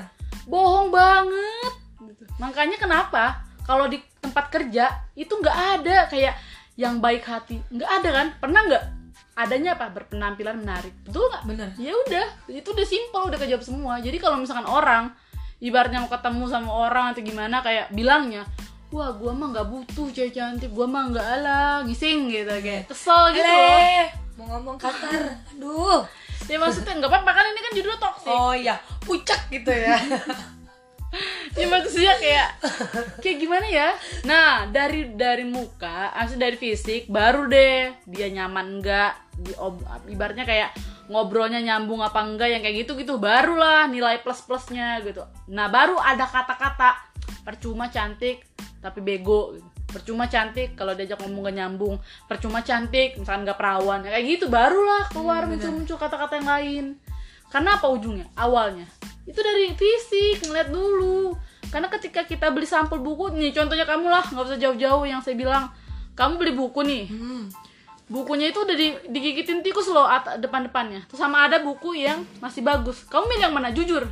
[0.49, 1.71] Bohong banget.
[2.01, 2.23] Gitu.
[2.41, 4.85] Makanya kenapa kalau di tempat kerja
[5.15, 6.35] itu nggak ada kayak
[6.77, 8.27] yang baik hati, nggak ada kan?
[8.37, 8.83] Pernah nggak?
[9.37, 9.89] Adanya apa?
[9.89, 10.93] Berpenampilan menarik.
[11.01, 11.43] Betul nggak?
[11.47, 13.93] benar Ya udah, itu udah simpel, udah kejawab semua.
[13.97, 15.09] Jadi kalau misalkan orang
[15.57, 18.45] ibaratnya mau ketemu sama orang atau gimana kayak bilangnya
[18.87, 23.35] Wah, gua mah nggak butuh cewek cantik, gua mah nggak ala, ngising gitu kayak kesel
[23.35, 23.67] gitu loh.
[23.83, 24.07] Eh,
[24.39, 26.05] mau ngomong kasar aduh
[26.47, 28.31] Ya maksudnya nggak apa-apa kan ini kan judulnya toxic.
[28.31, 29.97] oh iya pucak gitu ya
[31.55, 32.49] Ya maksudnya kayak
[33.23, 33.89] kayak gimana ya?
[34.27, 39.55] Nah, dari dari muka, asli dari fisik baru deh dia nyaman enggak, di
[40.11, 40.75] ibaratnya kayak
[41.07, 45.23] ngobrolnya nyambung apa enggak yang kayak gitu gitu barulah nilai plus plusnya gitu.
[45.49, 47.07] Nah baru ada kata-kata
[47.47, 48.43] percuma cantik
[48.83, 49.67] tapi bego gitu.
[49.87, 51.95] percuma cantik kalau diajak ngomong gak nyambung
[52.27, 56.85] percuma cantik misalkan gak perawan ya kayak gitu barulah keluar Hmm, muncul-muncul kata-kata yang lain
[57.47, 58.83] karena apa ujungnya awalnya
[59.27, 61.35] itu dari fisik ngeliat dulu.
[61.67, 65.35] Karena ketika kita beli sampel buku nih contohnya kamu lah nggak usah jauh-jauh yang saya
[65.35, 65.67] bilang.
[66.17, 67.05] Kamu beli buku nih.
[67.11, 67.45] Hmm.
[68.07, 71.03] bukunya itu udah di, digigitin tikus loh at- depan-depannya.
[71.11, 73.03] Terus sama ada buku yang masih bagus.
[73.11, 73.69] Kamu milih yang mana?
[73.75, 74.07] Jujur.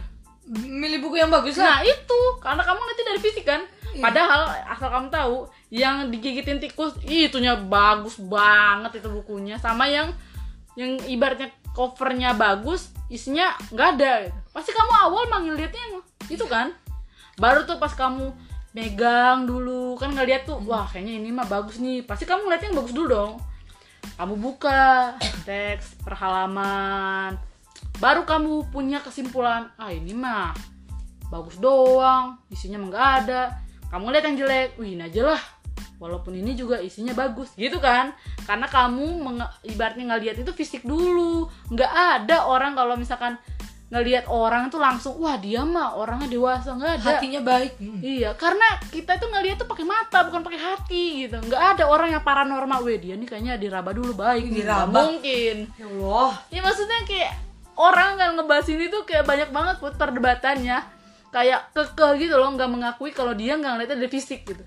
[0.52, 1.80] Milih buku yang bagus lah.
[1.80, 2.22] Nah itu.
[2.44, 3.64] Karena kamu ngeliatnya dari fisik kan.
[3.96, 4.04] Iya.
[4.04, 5.36] Padahal asal kamu tahu
[5.72, 9.56] yang digigitin tikus itunya bagus banget itu bukunya.
[9.64, 10.12] Sama yang
[10.76, 14.14] yang ibaratnya covernya bagus isinya nggak ada.
[14.26, 14.40] Gitu.
[14.56, 16.00] pasti kamu awal manggil liatnya
[16.32, 16.72] itu kan?
[17.36, 18.32] Baru tuh pas kamu
[18.72, 22.08] megang dulu kan ngeliat tuh wah kayaknya ini mah bagus nih.
[22.08, 23.32] Pasti kamu ngeliatnya yang bagus dulu dong.
[24.16, 25.14] Kamu buka
[25.48, 27.36] teks per halaman
[27.96, 30.52] baru kamu punya kesimpulan ah ini mah
[31.32, 33.44] bagus doang isinya mah nggak ada.
[33.92, 35.55] Kamu lihat yang jelek wih ini aja lah
[35.98, 38.12] walaupun ini juga isinya bagus gitu kan
[38.44, 39.24] karena kamu
[39.64, 43.40] ibaratnya ngeliat itu fisik dulu nggak ada orang kalau misalkan
[43.86, 48.02] ngelihat orang tuh langsung wah dia mah orangnya dewasa nggak ada hatinya baik Hmm.
[48.02, 51.38] Iya, karena kita tuh ngeliat tuh pakai mata, bukan pakai hati gitu.
[51.38, 54.48] Nggak ada orang yang paranormal, weh dia nih kayaknya diraba dulu baik.
[54.48, 55.00] nih." Nggak Diraba.
[55.06, 55.56] mungkin.
[55.76, 57.32] ya Allah Ya maksudnya kayak
[57.76, 60.78] orang kan ngebahas ini tuh kayak banyak banget buat perdebatannya.
[61.30, 64.64] Kayak kekeh gitu loh, nggak mengakui kalau dia nggak ngeliatnya dari fisik gitu.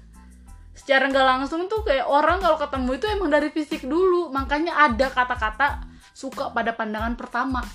[0.79, 4.31] Secara nggak langsung tuh kayak orang kalau ketemu itu emang dari fisik dulu.
[4.31, 5.83] Makanya ada kata-kata
[6.15, 7.67] suka pada pandangan pertama.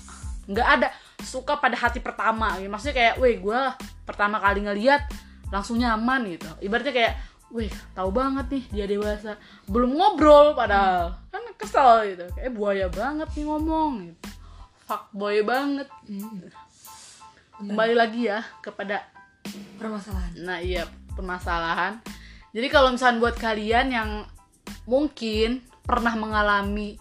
[0.48, 0.88] Nggak ada
[1.20, 2.56] suka pada hati pertama.
[2.56, 2.72] gitu.
[2.72, 3.60] Maksudnya kayak, weh gue
[4.08, 5.04] pertama kali ngeliat
[5.52, 6.48] langsung nyaman gitu.
[6.64, 7.14] Ibaratnya kayak,
[7.52, 9.36] weh tahu banget nih dia dewasa.
[9.68, 11.20] Belum ngobrol padahal.
[11.28, 12.24] Kan kesel gitu.
[12.32, 14.20] Kayak buaya banget nih ngomong gitu.
[14.88, 15.88] Fuckboy banget.
[17.60, 19.06] Kembali lagi ya kepada
[19.78, 22.00] permasalahan Nah iya permasalahan.
[22.54, 24.10] Jadi kalau misalnya buat kalian yang
[24.86, 26.96] mungkin pernah mengalami,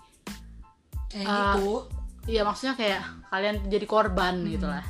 [1.13, 1.56] kayak Ah.
[1.56, 1.86] gitu
[2.26, 4.82] iya maksudnya kayak kalian jadi korban gitu lah.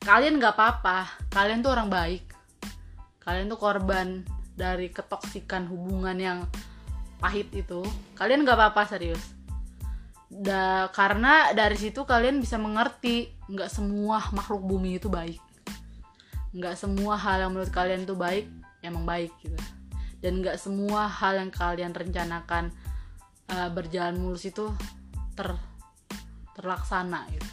[0.00, 2.22] Kalian nggak apa-apa, kalian tuh orang baik.
[3.24, 4.22] Kalian tuh korban
[4.54, 6.38] dari ketoksikan hubungan yang
[7.18, 7.82] pahit itu.
[8.14, 9.34] Kalian nggak apa-apa serius.
[10.30, 15.38] Da, karena dari situ kalian bisa mengerti nggak semua makhluk bumi itu baik
[16.56, 18.48] nggak semua hal yang menurut kalian tuh baik
[18.80, 19.56] emang baik gitu
[20.26, 22.74] dan nggak semua hal yang kalian rencanakan
[23.54, 24.74] uh, berjalan mulus itu
[25.38, 25.54] ter
[26.58, 27.50] terlaksana gitu.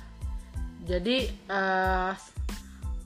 [0.90, 2.18] Jadi uh,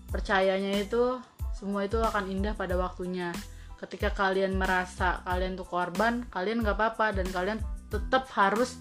[0.08, 1.20] percayanya itu
[1.52, 3.36] semua itu akan indah pada waktunya.
[3.76, 7.60] Ketika kalian merasa kalian tuh korban kalian nggak apa-apa dan kalian
[7.92, 8.80] tetap harus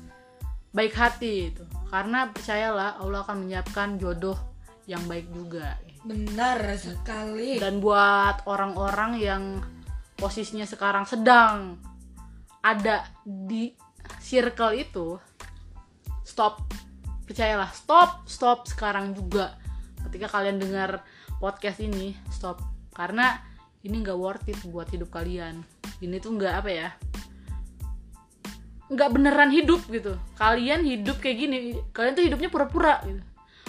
[0.70, 4.38] baik hati itu karena percayalah Allah akan menyiapkan jodoh
[4.86, 5.82] yang baik juga.
[6.06, 7.58] Benar sekali.
[7.58, 9.42] Dan buat orang-orang yang
[10.16, 11.76] posisinya sekarang sedang
[12.64, 13.70] ada di
[14.18, 15.20] circle itu
[16.24, 16.66] stop.
[17.26, 19.54] Percayalah stop stop sekarang juga.
[20.08, 21.04] Ketika kalian dengar
[21.38, 22.58] podcast ini stop.
[22.96, 23.38] Karena
[23.84, 25.62] ini nggak worth it buat hidup kalian.
[26.02, 26.90] Ini tuh nggak apa ya
[28.86, 30.14] nggak beneran hidup gitu.
[30.38, 31.56] Kalian hidup kayak gini
[31.90, 33.22] kalian tuh hidupnya pura-pura gitu.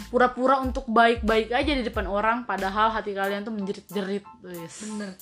[0.08, 4.88] Pura-pura untuk baik-baik aja di depan orang padahal hati kalian tuh menjerit-jerit Wes.
[4.88, 5.18] bener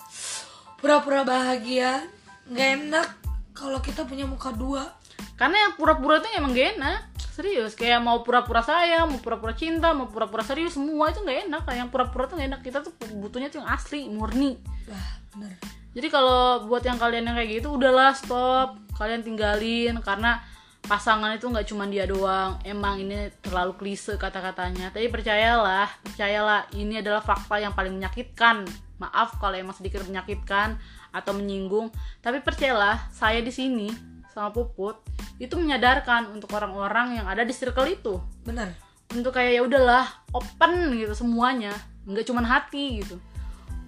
[0.79, 2.05] pura-pura bahagia
[2.45, 3.07] nggak enak
[3.55, 4.91] kalau kita punya muka dua.
[5.39, 6.99] Karena yang pura-pura itu emang gak enak
[7.35, 7.75] serius.
[7.75, 11.61] Kayak mau pura-pura sayang mau pura-pura cinta mau pura-pura serius semua itu nggak enak.
[11.67, 12.61] Kayak yang pura-pura tuh gak enak.
[12.63, 14.59] Kita tuh butuhnya tuh yang asli murni.
[14.87, 15.55] Lah bener.
[15.95, 18.79] Jadi kalau buat yang kalian yang kayak gitu udahlah stop.
[18.95, 20.39] Kalian tinggalin karena
[20.87, 22.59] pasangan itu nggak cuma dia doang.
[22.63, 24.91] Emang ini terlalu klise kata-katanya.
[24.91, 28.67] Tapi percayalah percayalah ini adalah fakta yang paling menyakitkan
[29.01, 30.79] maaf kalau emang sedikit menyakitkan
[31.11, 31.91] atau menyinggung
[32.23, 33.91] tapi percayalah saya di sini
[34.31, 34.99] sama puput
[35.39, 38.19] itu menyadarkan untuk orang-orang yang ada di circle itu.
[38.43, 41.71] Bener untuk kayak ya udahlah open gitu semuanya.
[42.09, 43.21] Nggak cuman hati gitu.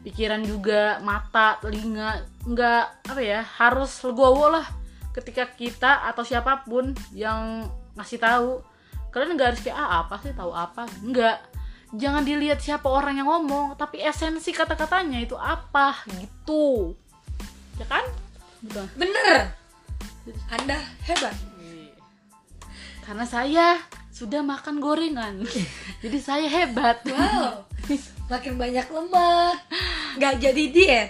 [0.06, 4.64] Pikiran juga mata telinga nggak apa ya harus legowo lah
[5.12, 7.66] ketika kita atau siapa pun yang
[7.98, 8.62] ngasih tahu.
[9.10, 10.86] Kalian nggak harus kayak ah apa sih tahu apa?
[11.02, 11.57] Nggak
[11.96, 16.04] jangan dilihat siapa orang yang ngomong tapi esensi kata-katanya itu apa?
[16.12, 16.96] Gitu.
[17.80, 18.04] Ya kan?
[18.60, 18.86] Betul.
[18.98, 19.54] bener.
[20.52, 21.36] Anda hebat.
[23.08, 23.80] Karena saya
[24.12, 25.46] sudah makan gorengan.
[26.04, 27.00] Jadi saya hebat.
[27.08, 27.64] Wow.
[28.28, 29.56] Makin banyak lemak.
[30.20, 31.10] Nggak jadi diet?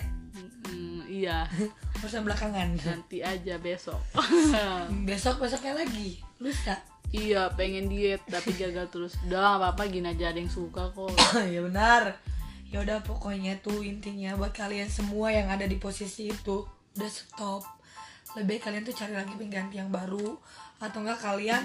[0.69, 1.49] Hmm, iya.
[1.97, 2.77] Urusan belakangan.
[2.77, 3.97] Nanti aja besok.
[5.09, 6.21] Besok besoknya lagi.
[6.37, 6.77] Lusa
[7.15, 9.13] iya pengen diet tapi gagal terus.
[9.27, 11.13] Udah gak apa-apa gini aja ada yang suka kok.
[11.53, 12.19] Ya benar.
[12.67, 16.67] Ya udah pokoknya tuh intinya buat kalian semua yang ada di posisi itu
[16.99, 17.63] udah stop.
[18.35, 20.35] Lebih kalian tuh cari lagi pengganti yang baru
[20.83, 21.63] atau enggak kalian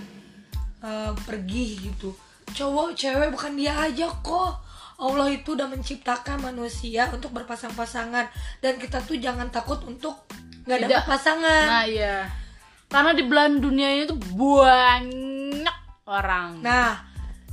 [0.78, 2.14] eh, pergi gitu.
[2.54, 4.62] Cowok cewek bukan dia aja kok.
[5.02, 8.30] Allah itu udah menciptakan manusia untuk berpasang-pasangan.
[8.62, 10.22] Dan kita tuh jangan takut untuk
[10.70, 11.66] nggak dapat pasangan.
[11.66, 12.30] Nah iya.
[12.86, 15.31] Karena di belahan dunia ini tuh banyak
[16.06, 17.06] orang Nah,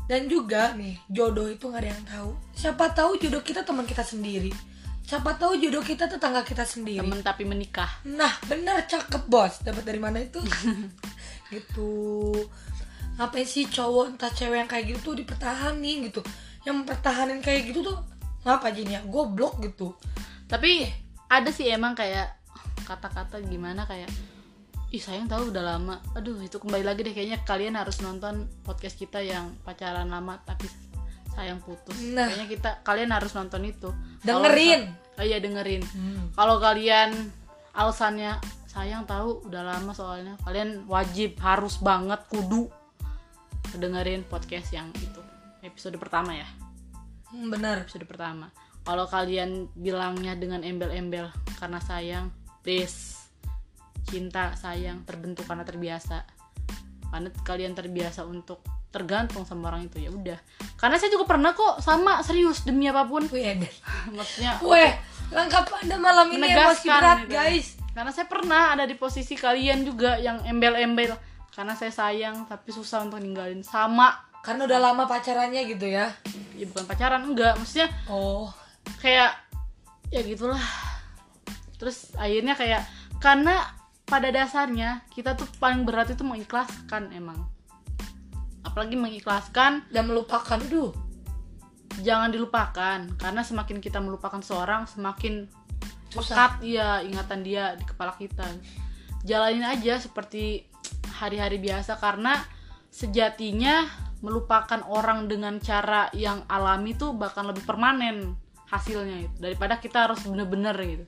[0.10, 2.30] dan juga nih jodoh itu nggak ada yang tahu.
[2.54, 4.50] Siapa tahu jodoh kita teman kita sendiri.
[5.06, 7.02] Siapa tahu jodoh kita tetangga kita sendiri.
[7.02, 9.62] temen tapi menikah Nah, benar cakep bos.
[9.66, 10.42] Dapat dari mana itu?
[11.54, 12.34] gitu.
[13.20, 16.24] ngapain sih cowok entah cewek yang kayak gitu tuh dipertahanin gitu
[16.64, 18.00] yang mempertahanin kayak gitu tuh
[18.48, 19.92] ngapa jadinya goblok gitu
[20.48, 20.88] tapi
[21.28, 22.32] ada sih emang kayak
[22.88, 24.08] kata-kata gimana kayak
[24.90, 26.02] ih sayang tahu udah lama.
[26.18, 30.66] Aduh itu kembali lagi deh kayaknya kalian harus nonton podcast kita yang pacaran lama tapi
[31.38, 31.94] sayang putus.
[32.10, 32.26] Nah.
[32.26, 33.94] kayaknya kita kalian harus nonton itu.
[34.26, 34.90] Dengerin.
[35.20, 35.86] oh iya dengerin.
[36.34, 37.14] Kalau kalian
[37.78, 40.34] alasannya sayang tahu udah lama soalnya.
[40.42, 42.66] Kalian wajib harus banget kudu
[43.78, 45.22] dengerin podcast yang itu.
[45.62, 46.50] Episode pertama ya.
[47.30, 47.86] Hmm, bener.
[47.86, 48.50] Episode pertama.
[48.82, 51.30] Kalau kalian bilangnya dengan embel-embel
[51.62, 52.34] karena sayang
[52.66, 53.19] please
[54.10, 56.26] cinta sayang terbentuk karena terbiasa.
[57.10, 60.38] Karena kalian terbiasa untuk tergantung sama orang itu ya udah.
[60.78, 63.26] Karena saya juga pernah kok sama serius demi apa pun.
[63.30, 63.62] Wih,
[64.18, 64.92] maksudnya Weh,
[65.30, 67.34] lengkap anda malam ini emosi berat gitu.
[67.34, 67.68] guys.
[67.94, 71.14] Karena saya pernah ada di posisi kalian juga yang embel-embel.
[71.50, 73.62] Karena saya sayang tapi susah untuk ninggalin.
[73.66, 74.26] Sama.
[74.40, 76.08] Karena udah lama pacarannya gitu ya?
[76.56, 77.58] Ya bukan pacaran enggak.
[77.60, 78.48] Maksudnya Oh.
[79.02, 79.36] kayak
[80.10, 80.62] ya gitulah.
[81.76, 82.88] Terus akhirnya kayak
[83.20, 83.60] karena
[84.10, 87.46] pada dasarnya kita tuh paling berat itu mengikhlaskan emang.
[88.66, 90.92] Apalagi mengikhlaskan Dan melupakan Aduh.
[92.02, 95.46] Jangan dilupakan karena semakin kita melupakan seorang semakin
[96.10, 98.46] pekat ya ingatan dia di kepala kita.
[99.28, 100.64] Jalanin aja seperti
[101.20, 102.40] hari-hari biasa karena
[102.88, 103.84] sejatinya
[104.24, 108.36] melupakan orang dengan cara yang alami tuh bahkan lebih permanen
[108.68, 111.06] hasilnya itu daripada kita harus bener-bener gitu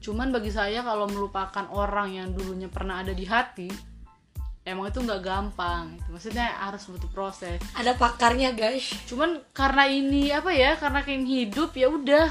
[0.00, 3.68] cuman bagi saya kalau melupakan orang yang dulunya pernah ada di hati
[4.64, 5.96] emang itu nggak gampang.
[5.96, 6.08] Gitu.
[6.12, 7.58] maksudnya harus butuh proses.
[7.76, 8.92] Ada pakarnya guys.
[9.08, 12.28] Cuman karena ini apa ya karena kayak hidup ya udah.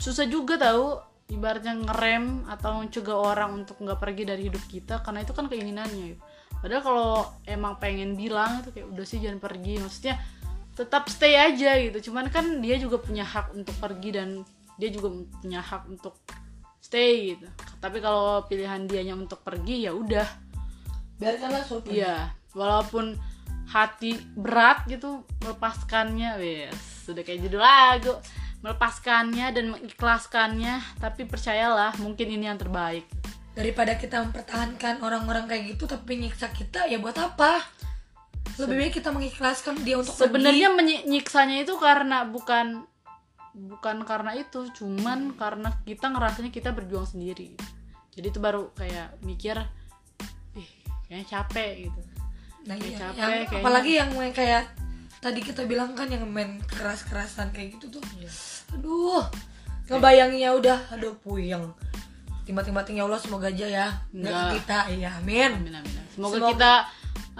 [0.00, 0.96] Susah juga tahu
[1.30, 6.16] ibaratnya ngerem atau mencegah orang untuk nggak pergi dari hidup kita karena itu kan keinginannya
[6.16, 6.22] gitu.
[6.60, 7.12] padahal kalau
[7.46, 9.80] emang pengen bilang itu kayak udah sih jangan pergi.
[9.80, 10.16] Maksudnya
[10.74, 12.10] tetap stay aja gitu.
[12.10, 14.28] Cuman kan dia juga punya hak untuk pergi dan
[14.80, 16.16] dia juga punya hak untuk
[16.80, 17.46] stay gitu.
[17.78, 20.28] Tapi kalau pilihan dianya untuk pergi ya udah.
[21.20, 22.00] Biarkanlah pergi.
[22.00, 23.14] Iya, walaupun
[23.70, 28.14] hati berat gitu melepaskannya, wes sudah kayak judul lagu,
[28.66, 33.06] melepaskannya dan mengikhlaskannya, tapi percayalah mungkin ini yang terbaik.
[33.54, 37.60] Daripada kita mempertahankan orang-orang kayak gitu Tapi nyiksa kita ya buat apa?
[38.60, 42.84] Lebih baik kita mengikhlaskan dia untuk Sebenarnya menyiksanya itu karena bukan
[43.68, 47.52] bukan karena itu, cuman karena kita ngerasanya kita berjuang sendiri.
[48.14, 49.60] Jadi itu baru kayak mikir,
[50.56, 50.68] ih
[51.08, 52.00] kayaknya capek gitu.
[52.68, 52.98] Nah, kayak iya.
[53.00, 53.60] capek, Yang- kayaknya.
[53.64, 54.64] Apalagi yang main kayak
[55.20, 58.32] Tadi kita bilang kan yang main keras-kerasan kayak gitu tuh Iya.
[58.72, 59.20] Aduh
[59.84, 61.76] Ngebayanginnya udah Aduh puyeng
[62.48, 63.86] Tiba-tiba ya Allah semoga aja ya
[64.16, 64.52] Nggak Enggak.
[64.56, 65.94] kita Iya amin Amin, amin.
[66.16, 66.72] Semoga, Semoga- kita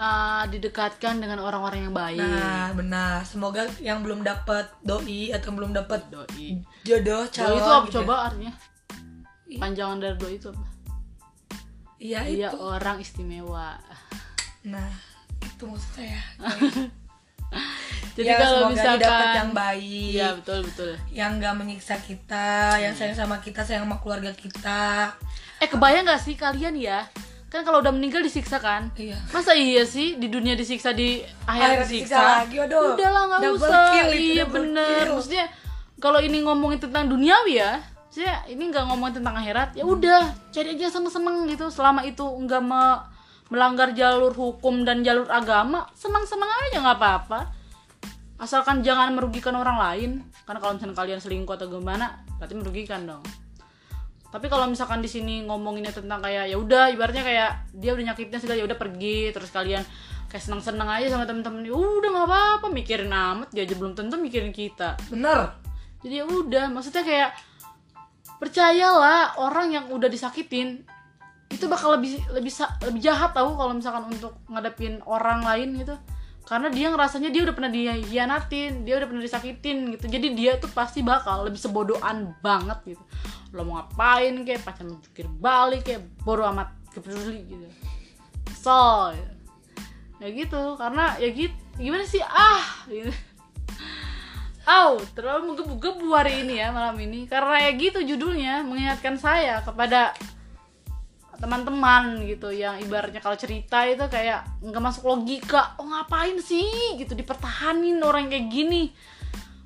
[0.01, 2.17] uh, didekatkan dengan orang-orang yang baik.
[2.17, 6.57] Nah benar Semoga yang belum dapat doi Atau belum dapat doi.
[6.81, 7.95] jodoh Doi calon itu apa gitu ya.
[8.01, 8.53] coba artinya?
[9.61, 10.65] Panjangan dari doi itu apa?
[12.01, 13.77] Iya Dia itu orang istimewa.
[14.65, 14.89] Nah
[15.45, 16.17] itu maksud saya
[18.11, 20.91] Jadi ya, kalau misalkan dapet yang baik Iya, betul betul.
[21.15, 25.15] yang gak menyiksa kita, yang sayang sama kita, sayang sama keluarga kita.
[25.63, 27.07] Eh, kebayang gak sih kalian ya?
[27.51, 28.95] Kan kalau udah meninggal disiksa kan?
[28.95, 29.19] Iya.
[29.35, 32.15] Masa iya sih di dunia disiksa di akhirat disiksa?
[32.15, 32.95] disiksa lagi, aduh.
[32.95, 33.85] Udahlah nggak Double usah.
[33.91, 35.03] kill iya bener.
[35.03, 35.19] kill.
[35.19, 35.45] Maksudnya
[35.99, 40.79] kalau ini ngomongin tentang duniawi ya, maksudnya ini nggak ngomongin tentang akhirat, ya udah cari
[40.79, 41.67] aja seneng-seneng gitu.
[41.67, 43.03] Selama itu nggak me-
[43.51, 47.51] melanggar jalur hukum dan jalur agama, senang-senang aja nggak apa-apa.
[48.39, 50.11] Asalkan jangan merugikan orang lain.
[50.47, 53.21] Karena kalau misalnya kalian selingkuh atau gimana, berarti merugikan dong
[54.31, 58.39] tapi kalau misalkan di sini ngomonginnya tentang kayak ya udah ibaratnya kayak dia udah nyakitin
[58.39, 59.83] segala ya udah pergi terus kalian
[60.31, 61.67] kayak senang-senang aja sama temen-temen.
[61.67, 64.95] Ya udah nggak apa-apa mikirin amat dia aja belum tentu mikirin kita.
[65.11, 65.59] Bener.
[66.01, 67.29] jadi ya udah maksudnya kayak
[68.41, 70.81] percayalah orang yang udah disakitin
[71.51, 72.49] itu bakal lebih lebih
[72.89, 75.99] lebih jahat tahu kalau misalkan untuk ngadepin orang lain gitu.
[76.47, 80.07] Karena dia ngerasanya dia udah pernah dihianatin dia udah pernah disakitin gitu.
[80.07, 83.03] Jadi dia tuh pasti bakal lebih sebodohan banget gitu
[83.51, 87.67] lo mau ngapain kayak pacar menjukir balik kayak bodo amat kepeduli gitu.
[88.55, 89.11] So
[90.21, 92.23] ya gitu karena ya gitu gimana sih?
[92.23, 93.11] Ah gitu.
[94.61, 97.25] Au, terlalu menggebu-gebu hari ini ya malam ini.
[97.25, 100.13] Karena ya gitu judulnya mengingatkan saya kepada
[101.41, 105.73] teman-teman gitu yang ibaratnya kalau cerita itu kayak nggak masuk logika.
[105.81, 106.95] Oh ngapain sih?
[107.01, 108.93] Gitu dipertahanin orang kayak gini.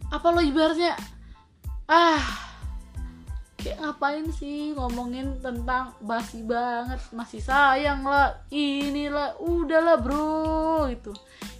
[0.07, 0.95] Apa lo ibaratnya?
[1.91, 2.23] Ah
[3.65, 11.09] kayak ngapain sih ngomongin tentang basi banget masih sayang lah inilah udahlah bro gitu.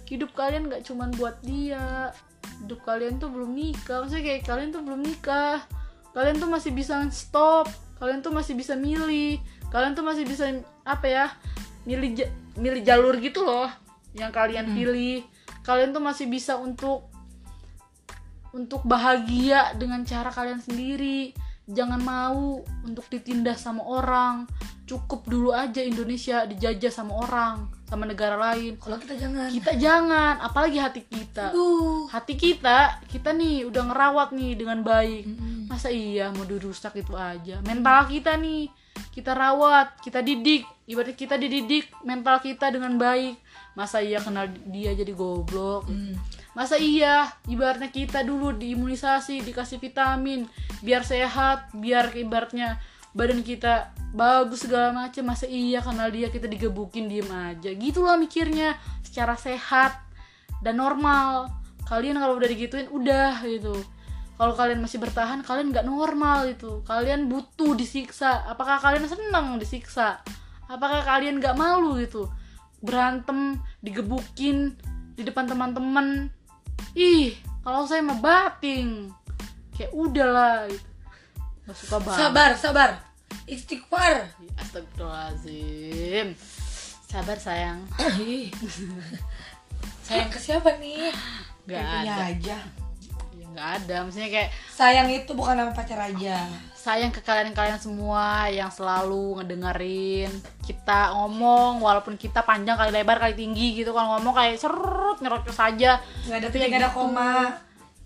[0.06, 2.14] Hidup kalian nggak cuman buat dia.
[2.62, 5.66] Hidup kalian tuh belum nikah maksudnya kayak kalian tuh belum nikah.
[6.14, 7.66] Kalian tuh masih bisa stop
[7.98, 9.40] kalian tuh masih bisa milih
[9.72, 10.52] kalian tuh masih bisa
[10.84, 11.26] apa ya
[11.88, 13.66] milih ja- milih jalur gitu loh
[14.14, 15.26] yang kalian pilih.
[15.66, 17.10] Kalian tuh masih bisa untuk
[18.54, 21.34] untuk bahagia dengan cara kalian sendiri
[21.66, 24.46] jangan mau untuk ditindas sama orang.
[24.86, 28.78] Cukup dulu aja Indonesia dijajah sama orang sama negara lain.
[28.78, 29.50] Kalau kita jangan.
[29.50, 31.50] Kita jangan apalagi hati kita.
[31.50, 32.06] Duh.
[32.10, 35.26] hati kita kita nih udah ngerawat nih dengan baik.
[35.26, 35.54] Mm-mm.
[35.66, 37.58] masa iya mau dirusak itu aja?
[37.66, 38.70] Mental kita nih
[39.10, 40.62] kita rawat kita didik.
[40.86, 43.42] Ibaratnya kita dididik mental kita dengan baik.
[43.74, 45.90] Masa iya kenal dia jadi goblok?
[45.90, 46.14] Mm.
[46.56, 47.28] Masa iya?
[47.44, 50.48] Ibaratnya kita dulu diimunisasi dikasih vitamin
[50.80, 52.80] biar sehat biar ibaratnya
[53.12, 57.76] badan kita bagus segala macam masa iya kenal dia kita digebukin diem aja?
[57.76, 60.00] Gitulah mikirnya secara sehat
[60.64, 61.52] dan normal.
[61.84, 63.76] Kalian kalau udah digituin udah gitu.
[64.36, 66.80] Kalau kalian masih bertahan kalian nggak normal itu.
[66.88, 68.48] Kalian butuh disiksa.
[68.48, 70.24] Apakah kalian senang disiksa?
[70.72, 72.32] Apakah kalian nggak malu gitu?
[72.80, 74.76] Berantem digebukin
[75.16, 76.28] di depan teman-teman
[76.96, 79.10] ih kalau saya mah bating.
[79.76, 80.88] Kayak udahlah gitu.
[81.66, 82.18] nggak suka banget.
[82.22, 82.90] Sabar sabar.
[83.46, 84.14] Istighfar.
[84.58, 86.34] Astagfirullahaladzim.
[87.06, 87.82] Sabar sayang.
[90.06, 91.10] Sayang ke siapa nih?
[91.66, 92.30] Gak ada.
[92.30, 92.58] aja.
[93.34, 93.96] Ya, Gak ada.
[94.06, 96.46] Maksudnya kayak sayang itu bukan nama pacar aja
[96.86, 100.30] sayang ke kalian-kalian semua yang selalu ngedengerin
[100.62, 103.90] kita ngomong walaupun kita panjang kali lebar kali tinggi gitu.
[103.90, 105.98] Kalau ngomong kayak serut nyerocos saja
[106.30, 106.98] nggak ada titik ya nggak ada gitu.
[107.02, 107.32] koma.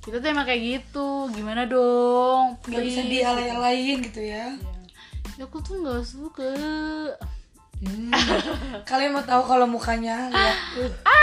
[0.01, 1.29] Kita tuh emang kayak gitu.
[1.37, 2.57] Gimana dong?
[2.65, 3.13] Nggak bisa Please.
[3.21, 4.21] dialay-alayin gitu.
[4.25, 4.57] ya.
[5.37, 6.53] Ya aku tuh nggak suka.
[7.85, 8.13] Hmm.
[8.89, 10.33] kalian mau tahu kalau mukanya?
[10.33, 11.21] Lihat tuh ah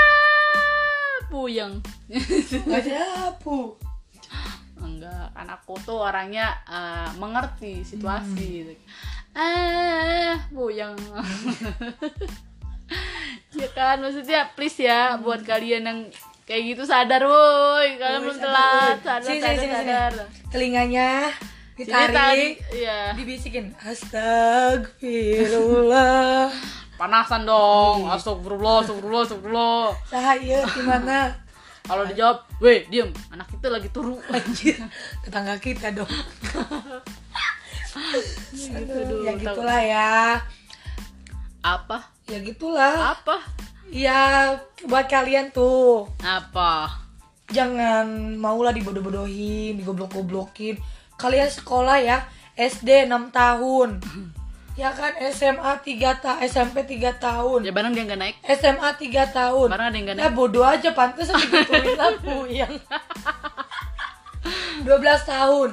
[1.27, 3.86] puyeng nggak ada enggak
[5.37, 8.73] kan aku tuh orangnya eh, mengerti situasi gitu.
[9.37, 10.97] eh buyang.
[13.57, 13.97] Ya kan?
[13.99, 16.05] Maksudnya please ya buat kalian yang
[16.47, 17.97] kayak gitu sadar woi.
[17.99, 20.13] Kalian belum telat sadar Sini, sadar sini, sadar.
[20.53, 21.31] Telinganya
[21.77, 23.13] ditarik tarik, iya.
[23.13, 23.75] dibisikin.
[23.81, 26.49] Astagfirullah.
[26.97, 28.09] Panasan dong.
[28.09, 29.93] Astagfirullah astagfirullah astagfirullah.
[30.09, 31.17] Saya gimana
[31.87, 34.19] kalau dijawab weh diem anak kita lagi turu.
[34.35, 34.75] Anjir
[35.23, 36.11] tetangga kita dong.
[38.77, 40.37] Aduh, ya gitulah ya.
[41.65, 42.13] Apa?
[42.29, 43.17] Ya gitulah.
[43.17, 43.41] Apa?
[43.89, 44.53] Ya
[44.85, 46.11] buat kalian tuh.
[46.21, 46.91] Apa?
[47.49, 50.77] Jangan maulah dibodoh-bodohin digoblok-goblokin.
[51.17, 53.89] Kalian sekolah ya SD 6 tahun
[54.77, 57.65] ya kan SMA 3 ta SMP 3 tahun.
[57.65, 58.35] Ya barang dia nggak naik.
[58.53, 59.67] SMA 3 tahun.
[59.67, 60.37] Barang ada yang nggak Ya naik.
[60.37, 62.13] bodoh aja pantas digituin lah
[62.47, 62.73] yang
[64.83, 64.85] 12
[65.25, 65.69] tahun.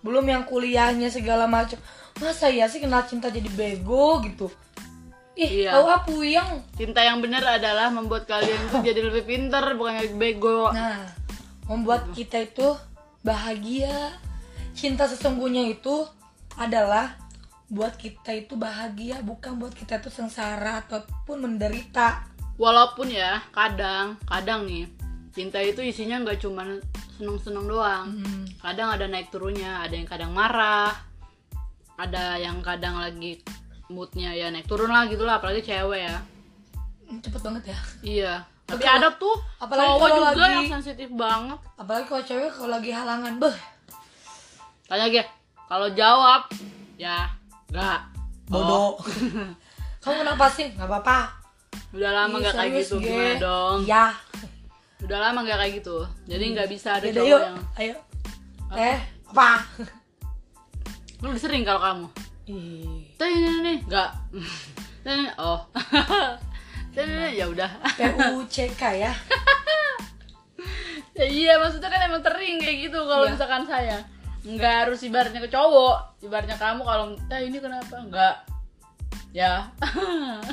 [0.00, 1.78] Belum yang kuliahnya segala macam
[2.16, 4.48] masa ya sih kenal cinta jadi bego gitu?
[5.36, 5.76] Ih Iya.
[5.76, 10.72] tahu apa yang Cinta yang benar adalah membuat kalian jadi lebih pinter, bukan jadi bego.
[10.72, 11.04] nah
[11.66, 12.72] membuat kita itu
[13.20, 14.16] bahagia.
[14.72, 16.08] Cinta sesungguhnya itu
[16.54, 17.20] adalah
[17.66, 22.22] buat kita itu bahagia bukan buat kita itu sengsara ataupun menderita
[22.56, 24.88] Walaupun ya, kadang, kadang nih,
[25.36, 26.64] cinta itu isinya nggak cuma
[27.12, 28.16] seneng-seneng doang.
[28.16, 28.48] Hmm.
[28.56, 30.88] Kadang ada naik turunnya, ada yang kadang marah,
[32.00, 33.44] ada yang kadang lagi
[33.92, 36.16] moodnya ya naik turun lah gitu lah, apalagi cewek ya.
[37.06, 38.32] cepet banget ya Iya.
[38.66, 41.58] Tapi Tapi ada tuh apalagi cowok juga lagi- yang sensitif banget.
[41.76, 43.56] apalagi kalau cewek kalau lagi halangan beh
[44.88, 45.24] Tanya gue,
[45.68, 46.48] kalau jawab
[46.96, 47.35] ya
[47.76, 48.00] nggak.
[48.48, 48.96] bodoh
[50.02, 51.18] kamu kenapa sih nggak apa-apa
[51.92, 53.04] Udah lama nggak kayak gitu, Ge.
[53.04, 53.78] gimana dong?
[53.84, 54.06] ya
[54.98, 55.96] Udah lama nggak kayak gitu.
[56.24, 57.94] Jadi nggak bisa ada Yaudah, cowok yuk yang ayo
[58.74, 59.48] eh apa
[61.20, 62.06] lu udah sering kalau kamu.
[62.46, 64.10] Ih, Tanya ini nih, nggak.
[65.04, 65.60] Tanya, oh.
[67.32, 67.70] Ya udah.
[67.96, 69.12] PUCK ya
[71.12, 73.32] Ya, iya, maksudnya kan emang sering kayak gitu kalau Iya.
[73.32, 73.96] misalkan saya.
[74.46, 76.22] Nggak harus ibaratnya ke cowok.
[76.22, 78.36] Ibaratnya kamu kalau, "Tah, ini kenapa?" Nggak.
[79.34, 79.74] Ya.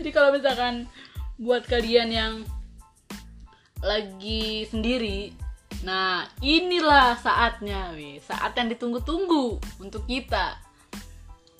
[0.00, 0.88] Jadi kalau misalkan
[1.36, 2.32] buat kalian yang
[3.84, 5.36] lagi sendiri,
[5.84, 10.56] nah inilah saatnya, wih, saat yang ditunggu-tunggu untuk kita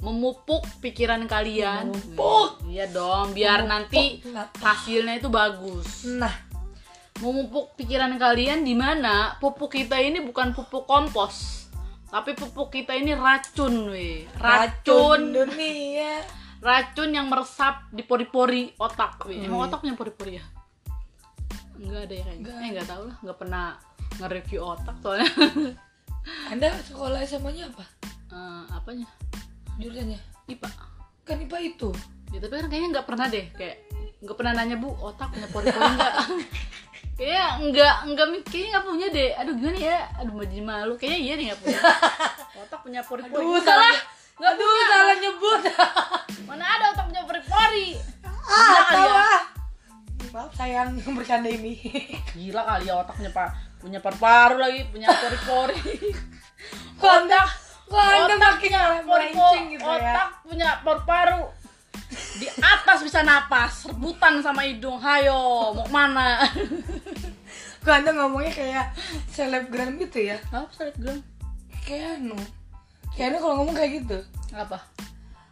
[0.02, 1.92] memupuk pikiran kalian.
[1.92, 2.66] Memupuk.
[2.66, 4.02] Iya dong, biar Memupuk nanti
[4.58, 6.08] hasilnya itu bagus.
[6.08, 6.51] nah
[7.20, 11.68] Memupuk pikiran kalian di mana pupuk kita ini bukan pupuk kompos,
[12.08, 14.24] tapi pupuk kita ini racun weh.
[14.40, 15.34] Racun.
[15.34, 16.24] Dunia
[16.62, 19.42] racun yang meresap di pori-pori otak weh.
[19.42, 20.44] emang otak punya pori-pori ya?
[21.74, 22.38] Enggak ada ya kayaknya.
[22.38, 22.54] Enggak.
[22.54, 23.16] eh enggak tahu lah.
[23.18, 23.64] Enggak pernah
[24.22, 25.28] nge-review otak soalnya.
[26.54, 27.84] Anda sekolah SMA nya apa?
[28.30, 29.08] Eh, apanya?
[29.82, 30.20] Jurusannya?
[30.46, 30.70] IPA
[31.26, 31.90] kan IPA itu.
[32.30, 33.46] Ya tapi kan kayaknya nggak pernah deh.
[33.58, 33.76] Kayak
[34.22, 36.14] nggak pernah nanya bu otak punya pori-pori nggak
[37.12, 39.30] kayaknya nggak nggak mi- kayaknya nggak punya deh.
[39.34, 39.98] Aduh gimana ya?
[40.16, 40.92] Aduh mau jadi malu.
[40.96, 41.80] Kayaknya iya deh nggak punya.
[42.62, 43.34] Otak punya pori-pori.
[43.34, 43.96] Aduh, Enggak lah salah.
[44.32, 44.86] nggak aduh punya.
[44.88, 45.60] salah nyebut.
[46.48, 47.88] Mana ada otak punya pori-pori?
[48.24, 49.22] Ah Gila kali tahu ya.
[49.22, 49.40] ah
[50.32, 51.74] maaf sayang bercanda ini.
[52.32, 55.80] Gila kali ya otaknya pak punya paru-paru lagi punya pori-pori.
[56.96, 57.42] Kok anda
[57.84, 58.72] kok anda otak makin
[59.04, 59.92] melenceng gitu ya.
[59.92, 61.42] otak punya paru-paru
[62.38, 64.96] di atas bisa napas rebutan sama hidung.
[65.00, 66.40] Hayo mau ke mana?
[67.84, 68.86] Kok anda ngomongnya kayak
[69.28, 70.38] selebgram gitu ya?
[70.54, 71.18] Apa selebgram?
[71.82, 72.38] Kayak anu
[73.12, 74.18] kayak anu kalau ngomong kayak gitu.
[74.54, 74.78] Apa?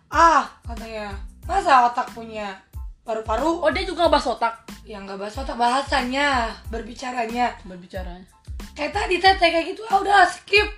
[0.08, 1.12] Ah katanya.
[1.44, 2.62] Masa otak punya
[3.02, 3.66] paru-paru?
[3.66, 4.54] Oh dia juga ngebahas otak?
[4.86, 7.58] Yang nggak bahas otak bahasanya berbicaranya.
[7.66, 8.28] Berbicaranya.
[8.78, 9.82] Kayak tadi tete kayak gitu.
[9.90, 10.68] Ah udah skip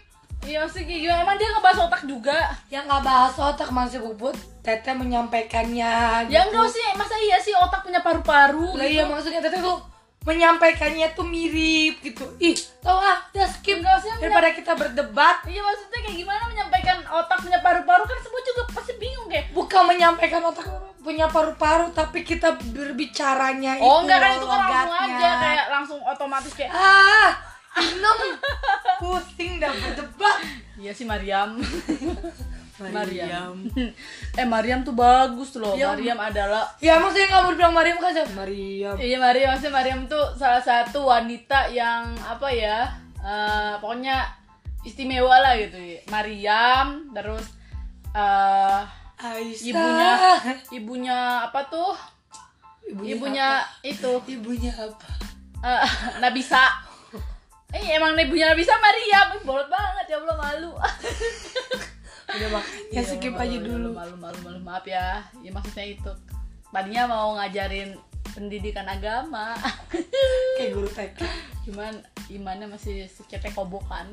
[0.47, 2.39] iya sih gimana emang dia ngebahas otak juga.
[2.69, 5.91] Yang nggak bahas otak masih bubut tete menyampaikannya
[6.27, 6.43] ya gitu.
[6.51, 6.83] enggak sih.
[6.95, 9.79] Masa iya sih otak punya paru-paru lah iya maksudnya tete tuh
[10.23, 12.25] menyampaikannya tuh mirip gitu.
[12.39, 13.83] Ih tau ah udah skip.
[13.83, 15.43] Enggak sih, daripada kita berdebat.
[15.47, 18.03] Iya maksudnya kayak gimana menyampaikan otak punya paru-paru?
[18.07, 19.51] Kan semua juga pasti bingung kayak.
[19.55, 20.67] Bukan menyampaikan otak
[21.03, 25.99] punya paru-paru tapi kita berbicaranya oh itu enggak kan itu kan langsung aja kayak langsung
[25.99, 27.35] otomatis kayak ah
[27.77, 28.19] enam
[29.01, 30.37] pusing dah berdebat.
[30.77, 31.57] Iya sih Mariam.
[32.83, 33.63] Mariam.
[34.35, 35.79] Eh Mariam tuh bagus loh.
[35.79, 38.11] Ya, Mariam adalah ya maksudnya kamu bilang Mariam kan?
[38.35, 38.97] Mariam.
[38.99, 42.91] Iya Mariam, maksudnya Mariam tuh salah satu wanita yang apa ya,
[43.23, 44.27] eh, pokoknya
[44.83, 45.79] istimewa lah gitu.
[46.11, 47.55] Mariam, terus
[49.23, 50.13] Aisyah ibunya,
[50.75, 51.95] ibunya apa tuh?
[52.83, 53.49] ibunya, Ibunya
[53.87, 54.11] itu.
[54.19, 54.27] Apa?
[54.27, 55.09] ibunya apa?
[55.63, 55.87] Eh,
[56.19, 56.92] Nabisa.
[57.73, 60.73] Eh emang ibunya Nabisa Mariam, Ih, bolot banget ya Allah malu.
[62.33, 65.25] udah makanya skip aja dulu Malu, malu, malu, maaf ya.
[65.41, 66.13] Ya maksudnya itu.
[66.73, 67.97] Tadinya mau ngajarin
[68.33, 69.53] pendidikan agama,
[70.57, 71.21] kayak guru TK
[71.69, 72.01] cuman
[72.33, 74.09] imannya masih secetek kobokan.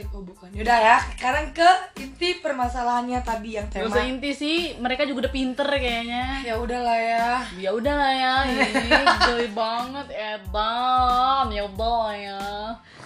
[0.00, 1.70] Cetek oh bukan yaudah ya sekarang ke
[2.00, 6.40] inti permasalahannya tadi yang Gak tema usah inti sih, mereka juga udah pinter kayaknya.
[6.40, 7.28] ya udahlah ya
[7.60, 8.64] Ya udah lah ya, ini
[9.28, 12.40] geli banget Edan, ya udah ya.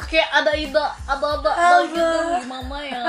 [0.07, 2.07] Kayak ada ida, ada ada ada gitu
[2.47, 3.07] gimana ya.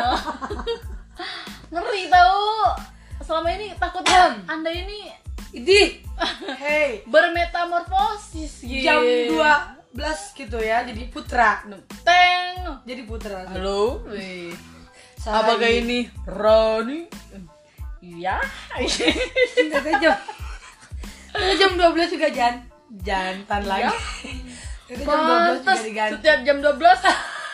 [1.74, 2.74] Ngeri tau.
[3.22, 5.10] Selama ini takutnya anda ini
[5.50, 6.04] Idi
[6.62, 8.86] hey bermetamorfosis gitu.
[8.86, 9.85] jam 12
[10.36, 11.64] gitu ya jadi putra.
[12.04, 12.84] Teng.
[12.84, 13.48] jadi putra.
[13.48, 14.52] Halo, wih.
[15.16, 17.08] Saya- Apakah ini Rani?
[18.04, 18.38] Iya.
[19.56, 20.14] Tete jam.
[21.32, 22.60] Tete jam 12 juga jan.
[22.92, 23.88] Jantan lagi.
[24.86, 26.78] Tete jam 12 juga Pantes diganti setiap jam 12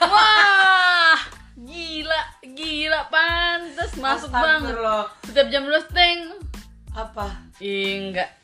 [0.03, 1.17] Wah
[1.55, 4.75] Gila Gila Pantes Masuk banget.
[5.23, 6.19] Setiap jam 12 Teng.
[6.91, 7.47] Apa?
[7.63, 8.35] Ih, Enggak.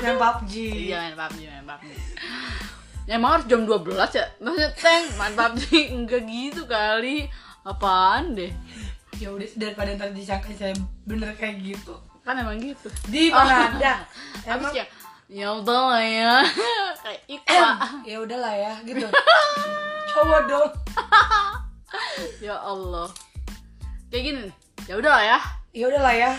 [0.00, 0.52] Main PUBG
[0.88, 2.65] Iya main PUBG Main PUBG Ya,
[3.06, 3.86] Emang harus jam 12
[4.18, 4.26] ya?
[4.42, 7.30] Maksudnya Teng Main PUBG Enggak gitu kali.
[7.62, 8.50] Apaan deh?
[9.22, 10.74] Ya udah daripada ntar disangka saya
[11.06, 11.94] bener kayak gitu.
[12.26, 12.90] Kan emang gitu.
[13.06, 14.02] Di mana ada
[14.42, 14.86] Habis emang ya
[15.26, 16.34] Ya udah lah ya.
[17.02, 17.70] Kayak Iqbal.
[18.06, 19.06] Ya udahlah ya gitu.
[20.14, 20.70] Cowok dong.
[22.42, 23.10] Ya Allah.
[24.10, 24.46] Kayak gini
[24.86, 25.38] Ya udah lah ya.
[25.70, 26.32] Ya udahlah ya.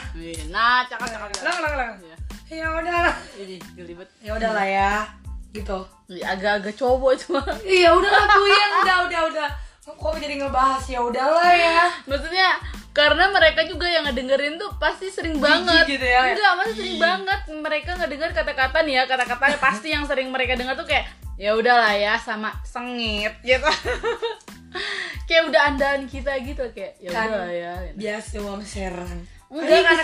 [0.51, 1.91] Nah cakap cakap lang lang lang.
[2.03, 2.15] Ya.
[2.47, 4.91] ya udahlah Ini gelibet ya udahlah ya
[5.57, 7.43] gitu Ya, agak-agak cowok itu mah.
[7.67, 9.49] iya udahlah kuyen udah udah udah
[9.83, 12.49] kok jadi ngebahas ya udahlah ya Maksudnya
[12.91, 15.85] karena mereka juga yang ngedengerin tuh pasti sering banget.
[15.85, 16.33] gitu ya.
[16.33, 20.73] Enggak, masih sering banget mereka ngedenger kata-kata nih ya, kata-katanya pasti yang sering mereka dengar
[20.73, 21.05] tuh kayak
[21.37, 23.69] ya udahlah ya sama sengit gitu.
[25.29, 27.27] kayak udah andaan kita gitu kayak ya Kan.
[27.29, 27.73] udah ya.
[27.93, 29.79] biasa wong serang Enggak,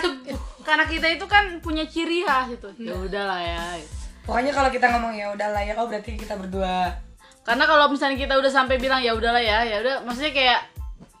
[0.64, 2.68] karena kita itu kan punya ciri khas itu.
[2.80, 3.76] Ya udahlah ya.
[4.24, 6.92] Pokoknya kalau kita ngomong ya udahlah ya oh berarti kita berdua
[7.44, 10.60] Karena kalau misalnya kita udah sampai bilang ya udahlah ya, ya udah maksudnya kayak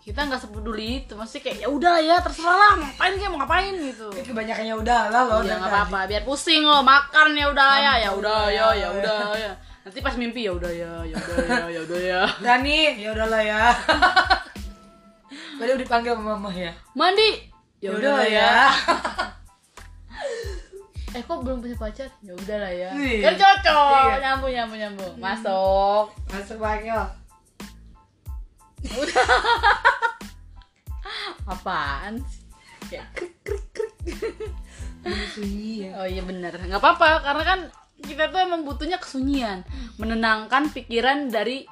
[0.04, 3.38] kita nggak sepeduli itu, maksudnya kayak ya udahlah ya terserah lah mau ngapain kayak mau
[3.44, 4.08] ngapain gitu.
[4.08, 7.72] Ini kebanyakan ya udahlah loh Iya dari nggak apa-apa, biar pusing lo makan ya udah
[7.76, 9.52] ya, ya udah udah, ya, ya ya udah ya.
[9.84, 12.20] Nanti pas mimpi ya udah ya, ya udah ya, ya udah ya.
[12.44, 13.60] Dani ya udahlah ya
[15.60, 17.52] Baru dipanggil mama ya Mandi,
[17.84, 18.52] ya Ya udah udahlah ya.
[21.14, 22.10] eh kok belum punya pacar?
[22.20, 22.90] Ya udahlah ya.
[23.22, 24.16] Kan cocok, Iya.
[24.20, 25.14] nyambung nyambung nyambung.
[25.16, 26.10] Masuk.
[26.26, 26.98] Masuk panggil
[29.00, 29.26] Udah.
[31.44, 32.44] apaan sih
[32.88, 33.94] kayak krik krik krik
[35.80, 35.90] ya.
[36.00, 37.60] oh iya bener nggak apa-apa karena kan
[38.00, 39.64] kita tuh emang butuhnya kesunyian
[39.96, 41.68] menenangkan pikiran dari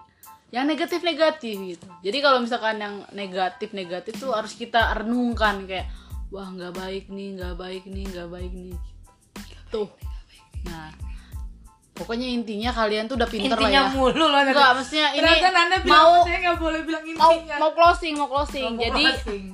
[0.52, 5.88] yang negatif-negatif gitu jadi kalau misalkan yang negatif-negatif tuh harus kita renungkan kayak
[6.28, 8.76] wah nggak baik nih nggak baik nih nggak baik nih
[9.72, 9.88] tuh.
[10.68, 10.92] Nah
[11.92, 13.96] pokoknya intinya kalian tuh udah pinter Intinya lah ya.
[13.96, 15.32] mulu loh Enggak, maksudnya ini
[15.84, 17.56] mau saya nggak boleh bilang mau intinya.
[17.60, 18.64] mau closing mau closing.
[18.64, 19.44] Oh, mau jadi closing.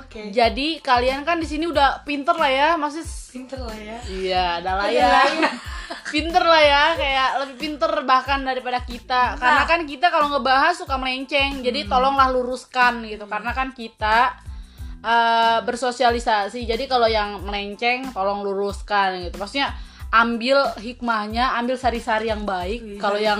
[0.00, 0.20] Oke.
[0.32, 3.98] jadi kalian kan di sini udah pinter lah ya masih Pinter lah ya.
[4.10, 5.22] iya ada lah ya.
[6.14, 9.38] Pinter lah ya kayak lebih pinter bahkan daripada kita.
[9.38, 13.30] Karena kan kita kalau ngebahas suka melenceng jadi tolonglah luruskan gitu.
[13.30, 14.34] Karena kan kita
[15.00, 16.64] eh, bersosialisasi.
[16.64, 19.36] Jadi kalau yang melenceng tolong luruskan gitu.
[19.36, 19.72] Maksudnya
[20.10, 22.82] ambil hikmahnya ambil sari-sari yang baik.
[22.82, 23.38] Wih, kalau yang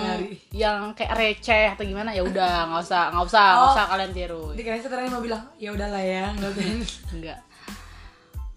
[0.55, 3.73] yang kayak receh atau gimana ya udah nggak usah nggak usah nggak Oh.
[3.75, 4.45] usah kalian tiru.
[4.55, 6.51] Dikira sekarang mau bilang ya udahlah ya nggak
[7.19, 7.39] enggak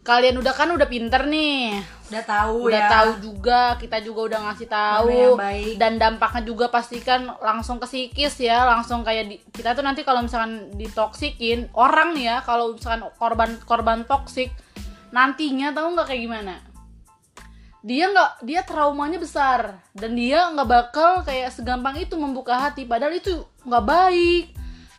[0.03, 1.79] kalian udah kan udah pinter nih.
[2.11, 2.91] Udah tahu udah ya.
[2.91, 5.39] tahu juga kita juga udah ngasih tahu.
[5.79, 10.19] Dan dampaknya juga pastikan langsung ke psikis ya langsung kayak di- kita tuh nanti kalau
[10.21, 14.51] misalkan ditoksikin orang nih ya kalau misalkan korban korban toksik
[15.15, 16.55] nantinya tahu nggak kayak gimana?
[17.83, 23.15] Dia nggak dia traumanya besar dan dia nggak bakal kayak segampang itu membuka hati padahal
[23.15, 24.45] itu nggak baik.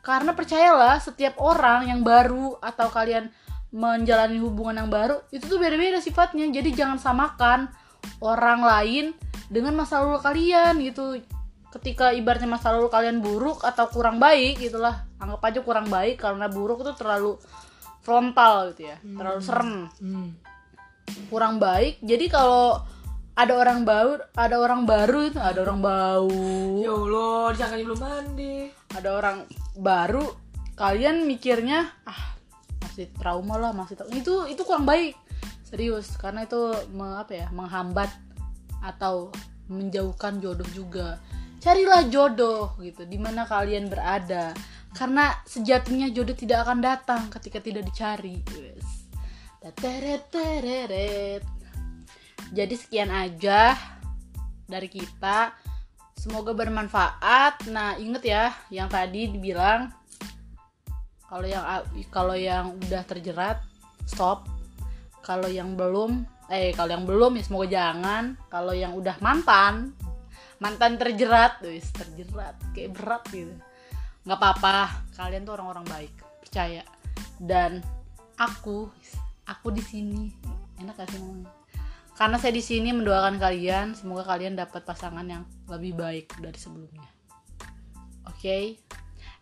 [0.04, 3.32] Karena percayalah setiap orang yang baru atau kalian
[3.74, 6.46] menjalani hubungan yang baru itu tuh beda-beda sifatnya.
[6.46, 7.66] Jadi jangan samakan
[8.22, 9.04] orang lain
[9.50, 11.18] dengan masa lalu kalian gitu.
[11.74, 16.46] Ketika ibaratnya masa lalu kalian buruk atau kurang baik gitulah anggap aja kurang baik karena
[16.46, 17.34] buruk itu terlalu
[18.06, 18.96] frontal gitu ya.
[19.02, 19.90] Terlalu serem.
[19.98, 20.30] Hmm.
[21.28, 22.00] kurang baik.
[22.00, 22.80] Jadi kalau
[23.36, 26.30] ada orang baru ada orang baru itu ada orang bau.
[26.80, 28.56] Ya Allah, disangkanya belum mandi.
[28.94, 29.36] ada orang
[29.74, 30.24] baru
[30.78, 32.33] kalian mikirnya ah
[32.94, 34.14] masih trauma lah masih trauma.
[34.14, 35.18] itu itu kurang baik
[35.66, 38.06] serius karena itu me- apa ya menghambat
[38.78, 39.34] atau
[39.66, 41.18] menjauhkan jodoh juga
[41.58, 44.54] carilah jodoh gitu di mana kalian berada
[44.94, 48.38] karena sejatinya jodoh tidak akan datang ketika tidak dicari.
[49.58, 51.42] Teteret, tereret.
[52.54, 53.74] jadi sekian aja
[54.70, 55.50] dari kita
[56.14, 59.90] semoga bermanfaat nah inget ya yang tadi dibilang
[61.34, 61.66] kalau yang
[62.14, 63.58] kalau yang udah terjerat
[64.06, 64.46] stop.
[65.18, 68.38] Kalau yang belum eh kalau yang belum ya semoga jangan.
[68.46, 69.98] Kalau yang udah mantan
[70.62, 73.50] mantan terjerat wis terjerat kayak berat gitu.
[74.22, 76.86] Nggak apa-apa kalian tuh orang-orang baik percaya.
[77.42, 77.82] Dan
[78.38, 78.86] aku
[79.50, 80.30] aku di sini.
[80.78, 81.50] Enak gak sih ngomongnya?
[82.14, 87.10] Karena saya di sini mendoakan kalian semoga kalian dapat pasangan yang lebih baik dari sebelumnya.
[88.30, 88.78] Oke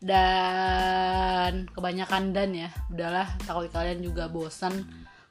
[0.03, 4.83] dan kebanyakan dan ya udahlah takut kalian juga bosan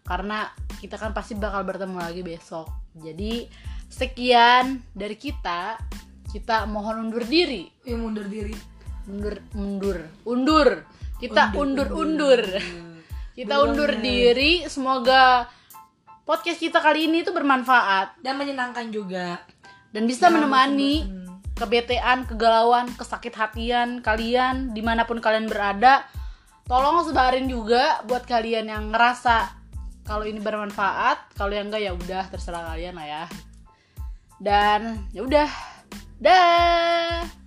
[0.07, 0.47] karena
[0.79, 2.71] kita kan pasti bakal bertemu lagi besok.
[2.97, 3.45] Jadi
[3.91, 5.77] sekian dari kita.
[6.31, 7.67] Kita mohon undur diri.
[7.83, 8.55] Ya mundur diri.
[9.03, 9.97] mundur mundur.
[10.23, 10.67] Undur.
[11.21, 12.41] Kita undur undur,
[13.37, 14.01] kita Belum undur ya.
[14.01, 14.51] diri.
[14.65, 15.45] Semoga
[16.25, 18.17] podcast kita kali ini tuh bermanfaat.
[18.25, 19.37] Dan menyenangkan juga.
[19.91, 21.20] dan bisa Jangan menemani.
[21.61, 26.09] Kebetean, kegalauan, kesakit hatian kalian di mana pun kalian berada.
[26.65, 29.61] Tolong sebarin juga buat kalian yang ngerasa
[30.01, 33.23] kalau ini bermanfaat, kalau yang enggak ya udah terserah kalian lah ya.
[34.41, 35.49] Dan ya udah,
[36.17, 37.40] dah.